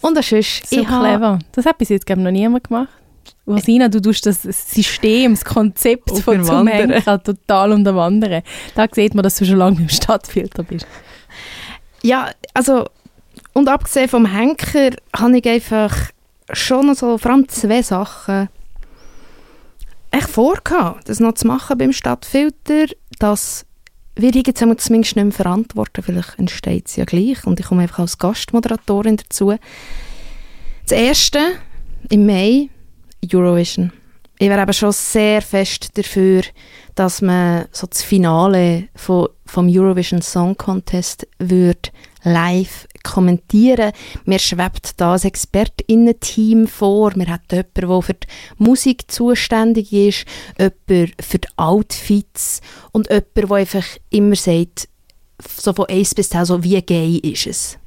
Und 0.00 0.16
das 0.16 0.32
ist, 0.32 0.66
So 0.68 0.80
ich 0.80 0.88
habe- 0.88 1.06
clever. 1.08 1.38
Das 1.52 1.66
hat 1.66 1.78
bis 1.78 1.90
jetzt 1.90 2.06
glaub 2.06 2.18
ich, 2.18 2.24
noch 2.24 2.30
niemand 2.30 2.64
gemacht. 2.64 2.88
Rosina, 3.46 3.88
du 3.88 4.00
tust 4.00 4.24
das 4.26 4.42
System, 4.42 5.32
das 5.34 5.44
Konzept 5.44 6.10
von 6.20 6.42
zum. 6.44 6.66
Henker 6.66 7.22
total 7.22 7.72
unterwandern. 7.72 8.42
Da 8.74 8.86
sieht 8.90 9.14
man, 9.14 9.22
dass 9.22 9.36
du 9.36 9.44
schon 9.44 9.56
lange 9.58 9.80
im 9.80 9.88
Stadtfilter 9.90 10.62
bist. 10.62 10.86
Ja, 12.02 12.30
also, 12.54 12.86
und 13.54 13.68
abgesehen 13.68 14.08
vom 14.08 14.26
Henker 14.26 14.90
habe 15.16 15.38
ich 15.38 15.48
einfach 15.48 16.10
schon 16.52 16.94
so, 16.94 17.16
vor 17.16 17.30
allem 17.30 17.48
zwei 17.48 17.82
Sachen 17.82 18.48
echt 20.10 20.28
vorgehabt, 20.28 21.08
das 21.08 21.20
noch 21.20 21.34
zu 21.34 21.46
machen 21.46 21.78
beim 21.78 21.92
Stadtfilter, 21.92 22.86
das 23.18 23.64
werde 24.16 24.38
ich 24.38 24.46
jetzt 24.46 24.58
zumindest 24.58 24.90
nicht 24.90 25.16
mehr 25.16 25.32
verantworten, 25.32 26.02
vielleicht 26.02 26.38
entsteht 26.38 26.88
es 26.88 26.96
ja 26.96 27.04
gleich 27.04 27.44
und 27.46 27.58
ich 27.58 27.66
komme 27.66 27.82
einfach 27.82 28.00
als 28.00 28.18
Gastmoderatorin 28.18 29.16
dazu. 29.16 29.54
Das 30.82 30.92
erste, 30.92 31.38
im 32.10 32.26
Mai, 32.26 32.68
Eurovision. 33.32 33.92
Ich 34.38 34.48
wäre 34.48 34.60
aber 34.60 34.72
schon 34.72 34.92
sehr 34.92 35.42
fest 35.42 35.96
dafür, 35.96 36.42
dass 36.94 37.22
man 37.22 37.66
so 37.72 37.86
das 37.86 38.02
Finale 38.02 38.88
von, 38.94 39.28
vom 39.46 39.68
Eurovision 39.68 40.22
Song 40.22 40.56
Contest 40.56 41.26
würde 41.38 41.90
live 42.24 42.86
kommentieren. 43.04 43.92
Mir 44.24 44.40
schwebt 44.40 45.00
da 45.00 45.14
ein 45.14 45.22
ExpertInnen-Team 45.22 46.66
vor. 46.66 47.14
Wir 47.14 47.26
haben 47.28 47.42
jemanden, 47.50 47.72
der 47.74 48.02
für 48.02 48.14
die 48.14 48.26
Musik 48.58 49.10
zuständig 49.10 49.92
ist, 49.92 50.26
jemanden 50.58 51.12
für 51.20 51.38
die 51.38 51.48
Outfits 51.56 52.60
und 52.90 53.08
jemanden, 53.08 53.30
der 53.34 53.50
einfach 53.52 53.86
immer 54.10 54.34
sagt, 54.34 54.88
so 55.56 55.72
von 55.72 55.86
1 55.86 56.14
bis 56.14 56.30
10, 56.30 56.44
so 56.44 56.64
wie 56.64 56.82
gay 56.82 57.18
ist 57.18 57.46
es. 57.46 57.78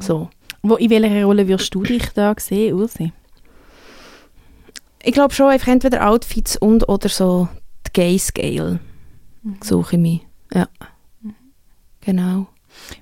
So. 0.00 0.30
Wo, 0.62 0.76
in 0.76 0.88
welcher 0.88 1.24
Rolle 1.24 1.46
wirst 1.46 1.74
du 1.74 1.82
dich 1.82 2.08
da 2.14 2.34
sehen, 2.38 2.74
Ursi? 2.74 3.12
Ich 5.02 5.12
glaube 5.12 5.34
schon, 5.34 5.50
einfach 5.50 5.68
entweder 5.68 6.08
Outfits 6.08 6.56
und 6.56 6.88
oder 6.88 7.10
so 7.10 7.48
die 7.86 7.92
Gay-Scale 7.92 8.80
suche 9.62 9.96
ich 9.96 10.00
mich. 10.00 10.20
Ja. 10.54 10.68
Genau. 12.00 12.46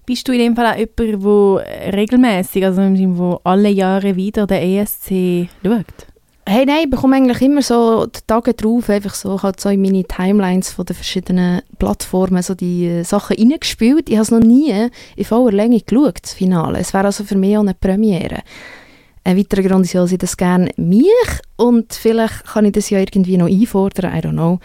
Bist 0.06 0.26
du 0.26 0.32
in 0.32 0.38
dem 0.38 0.56
Fall 0.56 0.74
auch 0.74 0.76
jemand, 0.76 1.24
der 1.24 1.92
regelmäßig, 1.94 2.64
also 2.64 2.82
im 2.82 2.96
Sinne, 2.96 3.18
wo 3.18 3.40
alle 3.44 3.68
Jahre 3.68 4.16
wieder 4.16 4.46
den 4.46 4.62
ESC 4.62 5.48
schaut? 5.64 6.12
Hey, 6.44 6.66
nein, 6.66 6.84
ich 6.84 6.90
bekomme 6.90 7.16
eigentlich 7.16 7.40
immer 7.40 7.62
so 7.62 8.06
die 8.06 8.18
Tage 8.26 8.52
drauf, 8.52 8.90
einfach 8.90 9.14
so, 9.14 9.40
halt 9.40 9.60
so 9.60 9.68
in 9.68 9.80
meine 9.80 10.02
Timelines 10.02 10.72
von 10.72 10.84
den 10.84 10.96
verschiedenen 10.96 11.62
Plattformen 11.78 12.42
so 12.42 12.56
die 12.56 12.86
äh, 12.86 13.04
Sachen 13.04 13.36
reingespielt. 13.36 14.10
Ich 14.10 14.16
habe 14.16 14.24
es 14.24 14.30
noch 14.32 14.40
nie 14.40 14.90
in 15.14 15.24
voller 15.24 15.52
Länge 15.52 15.80
geschaut, 15.80 16.18
das 16.20 16.32
Finale. 16.32 16.80
Es 16.80 16.92
wäre 16.92 17.04
also 17.04 17.22
für 17.22 17.36
mich 17.36 17.56
auch 17.56 17.60
eine 17.60 17.74
Premiere. 17.74 18.42
Ein 19.24 19.38
weiterer 19.38 19.62
Grund 19.62 19.86
ist 19.86 19.92
ja, 19.92 20.00
dass 20.00 20.10
ich 20.10 20.18
das 20.18 20.36
gerne 20.36 20.72
mich 20.76 21.06
und 21.56 21.94
vielleicht 21.94 22.44
kann 22.44 22.64
ich 22.64 22.72
das 22.72 22.90
ja 22.90 22.98
irgendwie 22.98 23.36
noch 23.36 23.46
einfordern, 23.46 24.12
I 24.12 24.18
don't 24.18 24.32
know. 24.32 24.58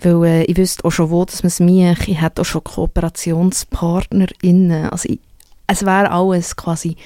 Weil 0.00 0.24
äh, 0.24 0.42
ich 0.44 0.56
wüsste 0.56 0.84
auch 0.84 0.90
schon 0.90 1.10
wo, 1.10 1.24
dass 1.24 1.44
man 1.44 1.48
es 1.48 1.60
mich, 1.60 2.08
ich 2.08 2.20
hätte 2.20 2.42
auch 2.42 2.46
schon 2.46 2.64
KooperationspartnerInnen. 2.64 4.90
Also 4.90 5.10
ich, 5.10 5.20
es 5.68 5.86
wäre 5.86 6.10
alles 6.10 6.56
quasi 6.56 6.96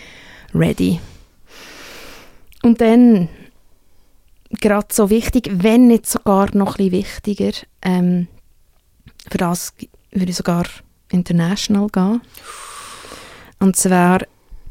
ready. 0.54 0.98
Und 2.62 2.80
dann 2.80 3.28
gerade 4.60 4.86
so 4.90 5.10
wichtig, 5.10 5.50
wenn 5.52 5.88
nicht 5.88 6.06
sogar 6.06 6.56
noch 6.56 6.76
bisschen 6.76 6.92
wichtiger. 6.92 7.52
Ähm, 7.82 8.28
für 9.30 9.38
das 9.38 9.74
würde 10.10 10.30
ich 10.30 10.36
sogar 10.36 10.64
international 11.10 11.88
gehen. 11.88 12.20
Und 13.58 13.76
zwar 13.76 14.20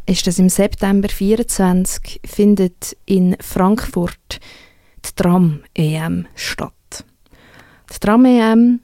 ist 0.06 0.28
das 0.28 0.40
im 0.40 0.50
September 0.50 1.10
24 1.10 2.22
findet 2.26 2.98
in 3.06 3.36
Frankfurt 3.40 4.40
die 5.06 5.16
Tram-EM 5.16 6.28
statt. 6.36 6.74
Die 7.94 8.00
Tram-EM 8.00 8.80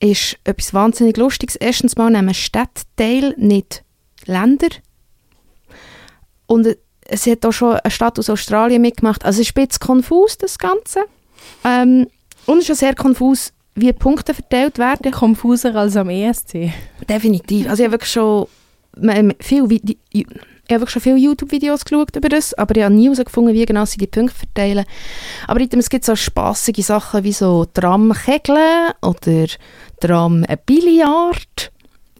ist 0.00 0.38
etwas 0.44 0.74
wahnsinnig 0.74 1.16
Lustiges. 1.16 1.56
Erstens 1.56 1.96
mal 1.96 2.10
nehmen 2.10 2.34
Stadtteil, 2.34 3.34
nicht 3.36 3.84
Länder. 4.26 4.68
Und 6.46 6.76
es 7.08 7.26
hat 7.26 7.44
auch 7.44 7.52
schon 7.52 7.76
eine 7.76 7.90
Stadt 7.90 8.18
aus 8.18 8.30
Australien 8.30 8.82
mitgemacht. 8.82 9.24
Also 9.24 9.40
es 9.40 9.48
ist 9.48 9.56
ein 9.56 9.66
bisschen 9.66 9.80
konfus, 9.80 10.38
das 10.38 10.58
Ganze. 10.58 11.04
Ähm, 11.64 12.08
und 12.46 12.58
es 12.58 12.64
ist 12.64 12.70
auch 12.72 12.80
sehr 12.80 12.94
konfus, 12.94 13.52
wie 13.74 13.92
Punkte 13.92 14.34
verteilt 14.34 14.78
werden. 14.78 15.12
Konfuser 15.12 15.74
als 15.74 15.96
am 15.96 16.08
ESC. 16.08 16.72
Definitiv. 17.08 17.68
Also 17.68 17.82
ich 17.82 17.86
habe 17.86 17.94
wirklich 17.94 18.12
schon 18.12 18.46
viel, 19.40 19.68
ich 20.68 20.74
habe 20.74 20.86
schon 20.88 21.02
viele 21.02 21.16
YouTube-Videos 21.16 21.84
geschaut 21.84 22.16
über 22.16 22.28
das, 22.28 22.54
aber 22.54 22.76
ich 22.76 22.82
habe 22.82 22.94
nie 22.94 23.04
herausgefunden, 23.04 23.54
wie 23.54 23.64
genau 23.64 23.84
sie 23.84 23.98
die 23.98 24.06
Punkte 24.06 24.34
verteilen. 24.34 24.84
Aber 25.46 25.60
item, 25.60 25.78
es 25.78 25.88
gibt 25.88 26.04
so 26.04 26.16
spassige 26.16 26.82
Sachen 26.82 27.22
wie 27.24 27.32
so 27.32 27.66
Tram-Kegeln 27.66 28.92
oder 29.02 29.46
Tram-Billard. 30.00 31.72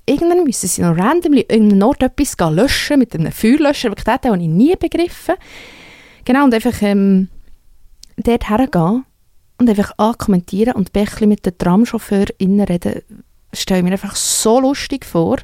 Irgendwann 0.08 0.44
müssen 0.44 0.68
sie 0.68 0.82
noch 0.82 0.96
randomly 0.96 1.46
irgendeinen 1.48 1.82
Ort 1.82 2.02
etwas 2.02 2.36
löschen 2.50 3.00
mit 3.00 3.14
einem 3.14 3.32
Feuerlöscher. 3.32 3.90
Wirklich, 3.90 4.04
den 4.04 4.30
habe 4.30 4.42
ich 4.42 4.48
nie 4.48 4.76
begriffen. 4.76 5.34
Genau, 6.24 6.44
und 6.44 6.54
einfach 6.54 6.80
ähm, 6.82 7.28
dort 8.16 8.48
hergehen 8.48 9.04
und 9.58 9.68
einfach 9.68 9.92
ankommentieren 9.96 10.74
und 10.74 10.92
Bächli 10.92 11.26
mit 11.26 11.44
den 11.44 11.58
TramchauffeurInnen 11.58 12.66
reden, 12.66 13.02
stelle 13.52 13.80
ich 13.80 13.84
mir 13.84 13.92
einfach 13.92 14.14
so 14.14 14.60
lustig 14.60 15.04
vor, 15.04 15.38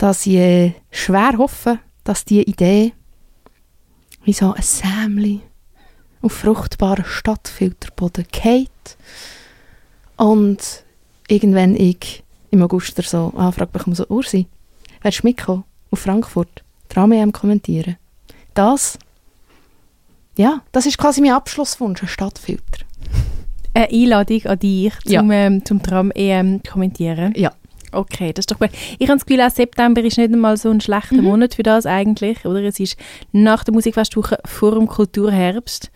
dass 0.00 0.26
ich 0.26 0.34
äh, 0.36 0.72
schwer 0.90 1.34
hoffe, 1.36 1.78
dass 2.04 2.24
diese 2.24 2.42
Idee 2.42 2.92
wie 4.24 4.32
so 4.32 4.52
ein 4.54 4.62
Sämli 4.62 5.40
auf 6.22 6.32
fruchtbaren 6.32 7.04
Stadtfilterboden 7.04 8.24
geht 8.32 8.96
und 10.16 10.58
irgendwann 11.28 11.76
ich 11.76 12.22
im 12.50 12.62
August 12.62 12.96
so 13.02 13.32
Anfrage 13.36 13.70
bekomme, 13.72 13.94
so 13.94 14.06
Ursi, 14.08 14.46
willst 15.02 15.22
du 15.22 15.26
mitkommen 15.26 15.64
auf 15.90 16.00
Frankfurt, 16.00 16.64
Tram-EM 16.88 17.32
kommentieren? 17.32 17.96
Das, 18.54 18.98
ja, 20.36 20.62
das 20.72 20.86
ist 20.86 20.96
quasi 20.96 21.20
mein 21.20 21.32
Abschlusswunsch, 21.32 22.02
ein 22.02 22.08
Stadtfilter. 22.08 22.84
Eine 23.74 23.88
Einladung 23.90 24.46
an 24.46 24.58
dich 24.58 24.94
Ja. 25.04 25.20
zum, 25.20 25.30
ähm, 25.30 25.64
zum 25.64 25.82
Tram-EM 25.82 26.62
kommentieren. 26.62 27.34
Ja. 27.36 27.52
Okay, 27.92 28.32
das 28.32 28.42
ist 28.44 28.50
doch 28.50 28.58
gut. 28.58 28.70
Ich 28.98 29.08
habe 29.08 29.18
das 29.18 29.26
Gefühl, 29.26 29.42
auch 29.42 29.50
September 29.50 30.02
ist 30.02 30.16
nicht 30.18 30.32
einmal 30.32 30.56
so 30.56 30.70
ein 30.70 30.80
schlechter 30.80 31.16
Mhm. 31.16 31.24
Monat 31.24 31.54
für 31.54 31.62
das 31.62 31.86
eigentlich. 31.86 32.44
Oder? 32.44 32.62
Es 32.62 32.78
ist 32.80 32.96
nach 33.32 33.64
der 33.64 33.74
Musikfestwoche 33.74 34.38
vor 34.44 34.72
dem 34.76 34.86
Kulturherbst. 34.86 35.90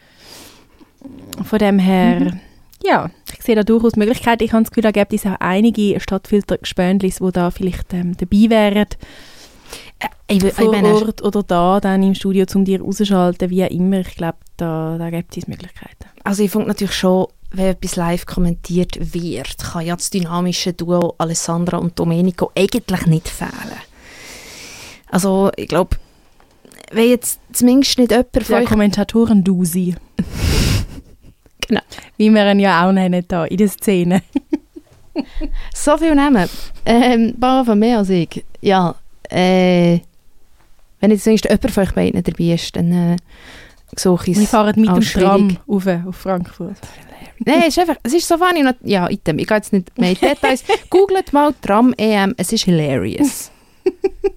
Von 1.44 1.58
dem 1.58 1.78
her, 1.78 2.20
Mhm. 2.20 2.40
ja, 2.82 3.10
ich 3.36 3.42
sehe 3.42 3.54
da 3.56 3.62
durchaus 3.62 3.96
Möglichkeiten. 3.96 4.42
Ich 4.44 4.52
habe 4.52 4.62
das 4.62 4.70
Gefühl, 4.70 4.82
da 4.84 4.90
gibt 4.90 5.12
es 5.12 5.26
auch 5.26 5.36
einige 5.40 6.00
Stadtfilter-Gespönlis, 6.00 7.18
die 7.18 7.32
da 7.32 7.50
vielleicht 7.50 7.92
ähm, 7.92 8.16
dabei 8.16 8.46
wären, 8.50 8.86
Ich, 10.28 10.40
will- 10.42 10.48
ich 10.50 10.54
vor 10.56 10.70
meine, 10.72 10.94
Ort 10.94 11.22
oder 11.22 11.42
da 11.42 11.80
dann 11.80 12.02
im 12.02 12.14
Studio, 12.14 12.46
um 12.54 12.64
dir 12.64 12.80
rauszuschalten, 12.80 13.50
wie 13.50 13.64
auch 13.64 13.70
immer. 13.70 14.00
Ich 14.00 14.14
glaube, 14.16 14.38
da, 14.56 14.96
da 14.98 15.10
gibt 15.10 15.36
es 15.36 15.46
Möglichkeiten. 15.46 16.06
Also 16.24 16.42
ich 16.42 16.50
finde 16.50 16.68
natürlich 16.68 16.94
schon, 16.94 17.26
wenn 17.56 17.66
etwas 17.66 17.96
live 17.96 18.26
kommentiert 18.26 19.14
wird, 19.14 19.58
kann 19.58 19.86
ja 19.86 19.96
das 19.96 20.10
dynamische 20.10 20.72
Duo 20.72 21.14
Alessandra 21.18 21.78
und 21.78 21.98
Domenico 21.98 22.50
eigentlich 22.54 23.06
nicht 23.06 23.28
fehlen. 23.28 23.78
Also 25.10 25.50
ich 25.56 25.68
glaube, 25.68 25.96
wenn 26.92 27.10
jetzt 27.10 27.40
zumindest 27.52 27.98
nicht 27.98 28.10
jemand 28.10 28.42
von 28.42 28.56
euch... 28.56 28.66
Kommentatoren 28.66 29.44
Dusi. 29.44 29.94
Genau. 31.66 31.80
Wie 32.18 32.28
wir 32.28 32.52
ihn 32.52 32.60
ja 32.60 32.86
auch 32.86 32.92
nennen 32.92 33.24
da 33.26 33.46
in 33.46 33.56
der 33.56 33.68
Szene. 33.68 34.22
So 35.74 35.96
viel 35.96 36.14
nehmen. 36.14 36.48
Ähm, 36.84 37.36
paar 37.40 37.64
von 37.64 37.78
mehr 37.78 37.98
als 37.98 38.10
ich. 38.10 38.44
Ja, 38.60 38.96
äh, 39.30 40.00
wenn 41.00 41.10
jetzt 41.10 41.24
zumindest 41.24 41.44
jemand 41.44 41.70
von 41.70 41.84
euch 41.84 41.92
beiden 41.92 42.22
dabei 42.22 42.54
ist, 42.54 42.74
dann 42.76 42.92
äh, 42.92 43.16
ich 43.92 44.04
Wir 44.04 44.46
fahren 44.46 44.74
mit 44.76 44.88
dem. 44.88 45.00
Tram 45.00 45.58
rauf, 45.68 45.86
auf 46.06 46.16
Frankfurt. 46.16 46.76
Nein, 47.44 47.62
es 47.62 47.68
ist 47.68 47.78
einfach, 47.78 47.96
es 48.02 48.14
ist 48.14 48.28
so 48.28 48.38
funny. 48.38 48.64
Ja, 48.82 49.08
item, 49.10 49.38
ich 49.38 49.46
gehe 49.46 49.56
jetzt 49.56 49.72
nicht 49.72 49.96
mehr 49.98 50.10
in 50.10 50.16
die 50.16 50.26
Details. 50.26 50.64
Googlet 50.90 51.32
mal 51.32 51.54
Tram-EM, 51.62 52.34
es 52.36 52.52
ist 52.52 52.64
hilarious. 52.64 53.50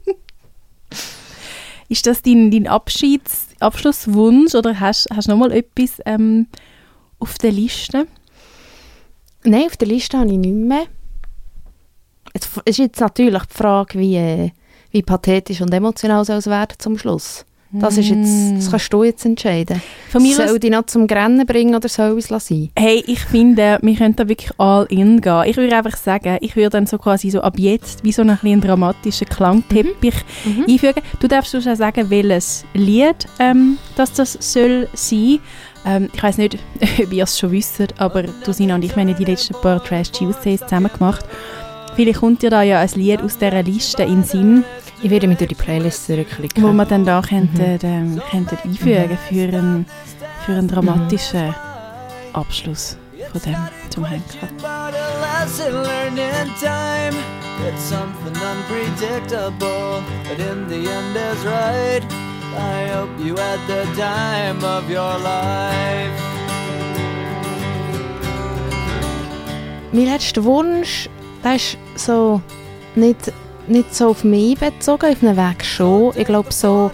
Ist 1.90 2.06
das 2.06 2.22
dein, 2.22 2.52
dein 2.52 2.68
Abschieds 2.68 3.48
Abschlusswunsch 3.60 4.56
oder 4.56 4.80
hast 4.80 5.10
du 5.10 5.32
noch 5.32 5.38
mal 5.38 5.52
etwas 5.52 6.02
ähm, 6.06 6.48
auf 7.20 7.38
der 7.38 7.52
Liste? 7.52 8.08
Nein, 9.44 9.66
auf 9.68 9.78
der 9.78 9.88
Liste 9.88 10.18
habe 10.18 10.30
ich 10.30 10.38
nicht 10.38 10.54
mehr. 10.54 10.86
Es 12.34 12.50
ist 12.66 12.78
jetzt 12.78 13.00
natürlich 13.00 13.44
die 13.44 13.54
Frage, 13.54 13.98
wie, 13.98 14.18
äh, 14.18 14.52
wie 14.92 15.02
pathetisch 15.02 15.62
und 15.62 15.74
emotional 15.74 16.26
soll 16.26 16.38
es 16.38 16.48
werden 16.48 16.76
zum 16.78 16.98
Schluss. 16.98 17.46
Das, 17.72 17.98
ist 17.98 18.10
jetzt, 18.10 18.56
das 18.56 18.72
kannst 18.72 18.94
du 18.94 19.04
jetzt 19.04 19.26
entscheiden. 19.26 19.82
Von 20.10 20.22
mir 20.24 20.36
soll 20.36 20.58
dich 20.60 20.72
noch 20.72 20.86
zum 20.86 21.06
Grennen 21.06 21.46
bringen 21.46 21.76
oder 21.76 21.90
soll 21.90 22.18
es 22.18 22.28
sein? 22.28 22.70
Hey, 22.78 23.04
ich 23.06 23.20
finde, 23.20 23.78
wir 23.82 23.96
können 23.96 24.16
da 24.16 24.28
wirklich 24.28 24.52
all 24.58 24.86
in 24.90 25.20
gehen. 25.22 25.44
Ich 25.46 25.58
würde 25.58 25.76
einfach 25.76 25.98
sagen, 25.98 26.38
ich 26.42 26.56
würde 26.56 26.70
dann 26.70 26.86
so 26.88 26.98
quasi 26.98 27.30
so 27.30 27.42
ab 27.42 27.56
jetzt 27.60 28.04
wie 28.04 28.12
so 28.12 28.22
einen 28.22 28.40
kleinen 28.40 28.62
dramatischen 28.62 29.28
Klangteppich 29.28 30.16
Mhm. 30.46 30.66
einfügen. 30.68 31.02
Du 31.20 31.28
darfst 31.28 31.54
uns 31.56 31.68
auch 31.68 31.76
sagen, 31.76 32.10
welches 32.10 32.64
Lied 32.74 33.26
ähm, 33.40 33.78
das, 33.96 34.14
das 34.14 34.38
soll 34.40 34.88
sein. 34.94 35.40
Ähm, 35.86 36.10
ich 36.14 36.24
weiß 36.24 36.38
nicht, 36.38 36.58
ob 37.04 37.12
ihr 37.14 37.24
es 37.24 37.38
schon 37.38 37.52
wisst, 37.52 37.82
aber 37.98 38.24
du 38.24 38.54
Sina 38.54 38.76
und 38.76 38.84
ich 38.84 38.96
wir 38.96 39.04
haben 39.04 39.16
die 39.16 39.26
letzten 39.26 39.54
paar 39.56 39.84
Trash 39.84 40.12
Tuesdays 40.12 40.62
zusammen 40.62 40.92
gemacht. 40.92 41.26
Vielleicht 41.98 42.20
kommt 42.20 42.44
dir 42.44 42.52
da 42.52 42.62
ja 42.62 42.80
ein 42.80 42.90
Lied 42.94 43.24
aus 43.24 43.40
dieser 43.40 43.64
Liste 43.64 44.04
in 44.04 44.22
den 44.22 44.24
Sinn, 44.24 44.64
Ich 45.02 45.10
werde 45.10 45.28
mich 45.28 45.40
durch 45.40 45.50
die 45.50 45.56
Playlist 45.56 46.06
zurückklicken. 46.06 46.64
wo 46.64 46.72
wir 46.72 46.86
dann 46.86 47.06
da 47.06 47.24
könnten, 47.28 47.80
ähm, 47.82 48.22
könnten 48.30 48.56
einfügen 48.64 49.18
für 49.28 49.48
einen, 49.48 49.86
für 50.46 50.52
einen 50.52 50.68
dramatischen 50.68 51.56
Abschluss 52.34 52.98
von 53.32 53.42
dem 53.42 53.56
zum 53.90 54.06
Henker. 54.06 54.48
It's 57.68 57.90
something 57.90 58.36
unpredictable, 58.36 60.04
but 60.30 60.40
in 60.40 60.70
the 60.70 60.88
end 60.88 61.16
is 61.18 61.44
right. 61.44 62.04
I 62.56 62.88
hope 62.94 63.10
you 63.20 63.36
had 63.36 63.60
the 63.68 63.84
time 64.00 64.64
of 64.64 64.88
your 64.88 65.18
life. 65.24 66.14
Mein 69.92 70.06
letzter 70.06 70.44
Wunsch, 70.44 71.10
der 71.44 71.56
ist 71.56 71.78
so 71.96 72.42
nicht, 72.96 73.32
nicht 73.68 73.94
so 73.94 74.10
auf 74.10 74.24
mich 74.24 74.58
bezogen, 74.58 75.12
auf 75.12 75.24
einen 75.24 75.38
Weg 75.38 75.64
schon. 75.64 76.14
Ich 76.16 76.26
glaube 76.26 76.52
so, 76.52 76.92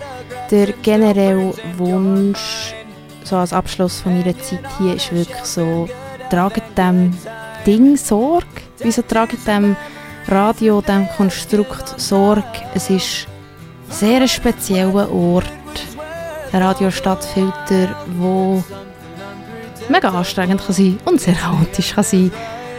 der 0.52 0.74
generelle 0.74 1.54
Wunsch, 1.78 2.74
so 3.24 3.38
als 3.38 3.54
Abschluss 3.54 4.02
von 4.02 4.18
meiner 4.18 4.38
Zeit 4.40 4.64
hier, 4.78 4.96
ist 4.96 5.14
wirklich 5.14 5.44
so, 5.44 5.88
traget 6.30 6.64
dem 6.78 7.16
Ding 7.66 7.96
Sorge. 7.98 8.48
Wieso 8.80 9.02
traget 9.02 9.48
dem 9.48 9.76
Radio, 10.28 10.82
dem 10.82 11.08
Konstrukt 11.16 12.00
Sorge? 12.00 12.44
Es 12.74 12.90
ist 12.90 13.28
sehr 13.90 14.22
ein 14.22 14.28
spezieller 14.28 15.12
Ort, 15.12 15.48
ein 16.52 16.62
Radiostadtfilter, 16.62 17.96
wo 18.18 18.64
mega 19.90 20.10
anstrengend 20.10 20.66
kann 20.66 20.76
sein 20.76 21.00
und 21.06 21.22
sehr 21.22 21.36
chaotisch 21.36 21.94
kann 21.94 22.04
sein. 22.04 22.32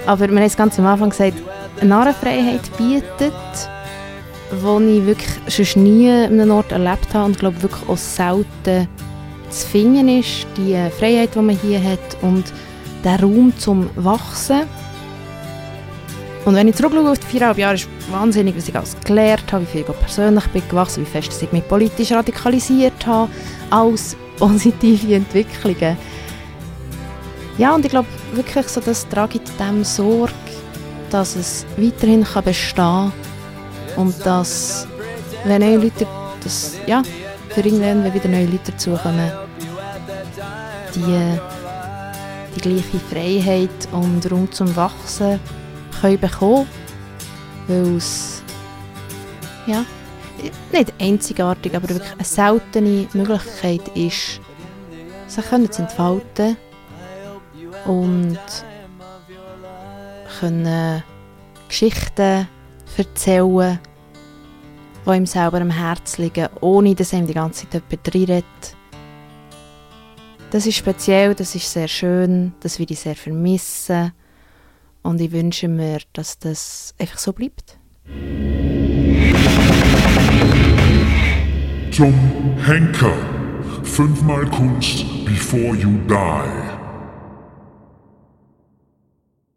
Aber 0.06 0.28
wir 0.28 0.36
haben 0.36 0.38
es 0.38 0.56
ganz 0.56 0.78
am 0.78 0.86
Anfang 0.86 1.10
gesagt, 1.10 1.34
Narrenfreiheit 1.82 2.62
bietet, 2.76 3.32
die 4.50 4.98
ich 4.98 5.06
wirklich 5.06 5.30
sonst 5.48 5.76
nie 5.76 6.10
an 6.10 6.40
einem 6.40 6.50
Ort 6.50 6.72
erlebt 6.72 7.12
habe 7.14 7.26
und 7.26 7.38
glaube 7.38 7.62
wirklich 7.62 7.88
auch 7.88 7.96
selten 7.96 8.88
zu 9.50 9.66
finden 9.66 10.08
ist. 10.20 10.46
Die 10.56 10.76
Freiheit, 10.98 11.34
die 11.34 11.38
man 11.40 11.56
hier 11.56 11.82
hat 11.82 12.22
und 12.22 12.44
der 13.02 13.20
Raum 13.20 13.52
zum 13.58 13.88
Wachsen. 13.96 14.62
Und 16.44 16.54
wenn 16.54 16.68
ich 16.68 16.74
zurückschaue 16.74 17.10
auf 17.10 17.18
die 17.18 17.26
viereinhalb 17.26 17.58
Jahre, 17.58 17.74
ist 17.74 17.88
wahnsinnig, 18.10 18.54
was 18.56 18.68
ich 18.68 18.76
alles 18.76 18.96
gelernt 19.02 19.50
habe, 19.50 19.62
wie 19.62 19.66
viel 19.66 19.80
ich 19.80 19.98
persönlich 19.98 20.46
bin 20.48 20.62
gewachsen, 20.68 21.06
wie 21.06 21.10
fest 21.10 21.42
ich 21.42 21.52
mich 21.52 21.66
politisch 21.66 22.12
radikalisiert 22.12 23.06
habe. 23.06 23.30
Alles 23.70 24.16
positive 24.38 25.14
Entwicklungen. 25.14 25.96
Ja, 27.56 27.74
und 27.74 27.84
ich 27.84 27.90
glaube 27.90 28.08
wirklich, 28.32 28.66
so, 28.66 28.80
das 28.80 29.08
trage 29.08 29.38
ich 29.38 29.56
dem 29.56 29.84
Sorge, 29.84 30.32
dass 31.10 31.36
es 31.36 31.64
weiterhin 31.76 32.24
kann 32.24 32.44
bestehen 32.44 32.74
kann 32.74 33.12
und 33.96 34.26
dass, 34.26 34.88
wenn 35.44 35.60
neue 35.60 35.76
Leute, 35.76 36.06
dass, 36.42 36.72
ja, 36.86 37.02
für 37.50 37.60
irgendwann, 37.60 38.02
wenn 38.02 38.12
wieder 38.12 38.28
neue 38.28 38.46
Leute 38.46 38.72
dazukommen, 38.72 39.30
die 40.96 41.38
die 42.56 42.60
gleiche 42.60 42.98
Freiheit 43.10 43.88
und 43.92 44.30
Raum 44.30 44.50
zum 44.50 44.74
Wachsen 44.74 45.38
können 46.00 46.18
bekommen, 46.18 46.66
weil 47.68 47.96
es, 47.96 48.42
ja, 49.66 49.84
nicht 50.72 50.92
einzigartig, 51.00 51.74
aber 51.76 51.88
wirklich 51.88 52.12
eine 52.12 52.24
seltene 52.24 53.06
Möglichkeit 53.12 53.88
ist, 53.94 54.40
sich 55.28 55.70
zu 55.70 55.82
entfalten 55.82 56.56
und 57.86 58.38
können 60.40 61.02
Geschichten 61.68 62.48
erzählen, 62.96 63.78
die 65.06 65.10
ihm 65.10 65.26
selber 65.26 65.60
am 65.60 65.70
Herzen 65.70 66.22
liegen, 66.22 66.48
ohne 66.60 66.94
dass 66.94 67.12
ihm 67.12 67.26
die 67.26 67.34
ganze 67.34 67.68
Zeit 67.68 67.82
jemand. 68.14 68.44
Das 70.50 70.66
ist 70.66 70.76
speziell, 70.76 71.34
das 71.34 71.54
ist 71.54 71.70
sehr 71.70 71.88
schön, 71.88 72.52
das 72.60 72.78
würde 72.78 72.92
ich 72.92 73.00
sehr 73.00 73.16
vermissen 73.16 74.12
und 75.02 75.20
ich 75.20 75.32
wünsche 75.32 75.68
mir, 75.68 75.98
dass 76.12 76.38
das 76.38 76.94
einfach 76.98 77.18
so 77.18 77.32
bleibt. 77.32 77.76
Zum 81.90 82.14
Henker. 82.64 83.12
Fünfmal 83.82 84.46
Kunst 84.46 85.04
before 85.24 85.76
you 85.76 85.98
die. 86.08 86.83